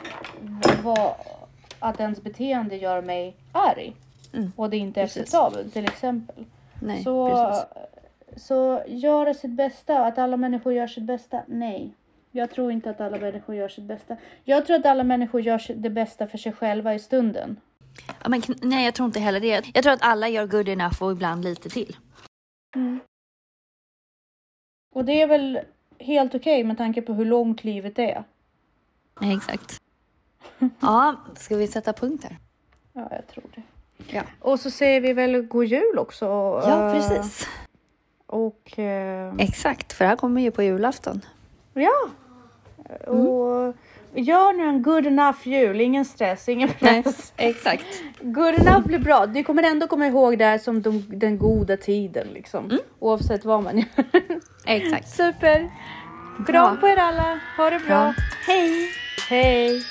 vad, 0.85 1.15
att 1.79 2.01
ens 2.01 2.23
beteende 2.23 2.77
gör 2.77 3.03
mig 3.03 3.37
arg. 3.53 3.97
Mm. 4.33 4.53
Och 4.57 4.71
det 4.71 4.77
inte 4.77 5.01
är 5.01 5.05
Precis. 5.05 5.23
acceptabelt 5.23 5.73
till 5.73 5.85
exempel. 5.85 6.45
Nej, 6.83 7.03
så, 7.03 7.29
precis. 7.31 7.65
Så 8.37 8.83
göra 8.87 9.35
sitt 9.35 9.51
bästa, 9.51 10.07
att 10.07 10.19
alla 10.19 10.37
människor 10.37 10.73
gör 10.73 10.87
sitt 10.87 11.05
bästa? 11.05 11.43
Nej. 11.47 11.95
Jag 12.31 12.51
tror 12.51 12.73
inte 12.73 12.91
att 12.91 13.01
alla 13.01 13.19
människor 13.19 13.55
gör 13.55 13.69
sitt 13.69 13.85
bästa. 13.85 14.17
Jag 14.45 14.67
tror 14.67 14.77
att 14.77 14.87
alla 14.87 15.05
människor 15.05 15.41
gör 15.41 15.61
det 15.75 15.91
bästa 15.91 16.27
för 16.27 16.39
sig 16.39 16.53
själva 16.53 16.95
i 16.95 16.99
stunden. 16.99 17.61
Ja, 18.23 18.29
men, 18.29 18.43
nej, 18.63 18.85
jag 18.85 18.95
tror 18.95 19.07
inte 19.07 19.21
heller 19.21 19.41
det. 19.41 19.65
Jag 19.75 19.83
tror 19.83 19.93
att 19.93 20.03
alla 20.03 20.29
gör 20.29 20.47
good 20.47 20.69
enough 20.69 21.03
och 21.03 21.13
ibland 21.13 21.45
lite 21.45 21.69
till. 21.69 21.97
Och 24.95 25.05
det 25.05 25.23
är 25.23 25.27
väl 25.27 25.61
helt 25.99 26.35
okej 26.35 26.65
med 26.65 26.79
tanke 26.79 27.03
på 27.03 27.13
hur 27.13 27.25
långt 27.25 27.65
livet 27.65 27.99
är. 27.99 28.25
Nej, 29.21 29.37
exakt. 29.37 29.81
Ja, 30.81 31.17
ska 31.37 31.57
vi 31.57 31.67
sätta 31.67 31.93
punkt 31.93 32.25
här? 32.25 32.39
Ja, 32.93 33.09
jag 33.11 33.27
tror 33.27 33.45
det. 33.55 33.63
Ja, 34.17 34.23
Och 34.41 34.61
så 34.61 34.71
säger 34.71 35.01
vi 35.01 35.13
väl 35.13 35.43
god 35.43 35.65
jul 35.65 35.99
också. 35.99 36.25
ja 36.67 36.87
eh, 36.87 36.93
precis. 36.95 37.49
Och 38.35 38.79
eh, 38.79 39.35
Exakt, 39.39 39.93
för 39.93 40.05
det 40.05 40.09
här 40.09 40.17
kommer 40.17 40.41
ju 40.41 40.51
på 40.51 40.63
julafton. 40.63 41.21
ja. 41.75 42.09
Och 43.07 43.75
gör 44.15 44.53
nu 44.53 44.65
en 44.69 44.83
good 44.83 45.07
enough 45.07 45.49
jul. 45.49 45.81
Ingen 45.81 46.05
stress, 46.05 46.49
ingen 46.49 46.71
Nej, 46.81 47.03
press. 47.03 47.33
exakt. 47.37 47.85
Good 48.21 48.55
enough 48.55 48.87
blir 48.87 48.99
bra. 48.99 49.27
Du 49.27 49.45
kommer 49.45 49.63
ändå 49.63 49.87
komma 49.87 50.07
ihåg 50.07 50.39
det 50.39 50.45
här 50.45 50.59
som 50.59 50.83
de, 50.83 51.05
den 51.09 51.39
goda 51.39 51.77
tiden 51.77 52.27
liksom. 52.29 52.65
Mm. 52.65 52.79
Oavsett 52.99 53.45
vad 53.45 53.63
man 53.63 53.79
gör. 53.79 53.87
Exakt. 54.67 55.09
Super. 55.09 55.71
Kram 56.47 56.81
på 56.81 56.89
er 56.89 56.97
alla. 56.97 57.41
Ha 57.57 57.71
det 57.71 57.79
bra. 57.79 57.87
Bra. 57.87 58.15
Hej! 58.47 58.89
Hej. 59.29 59.83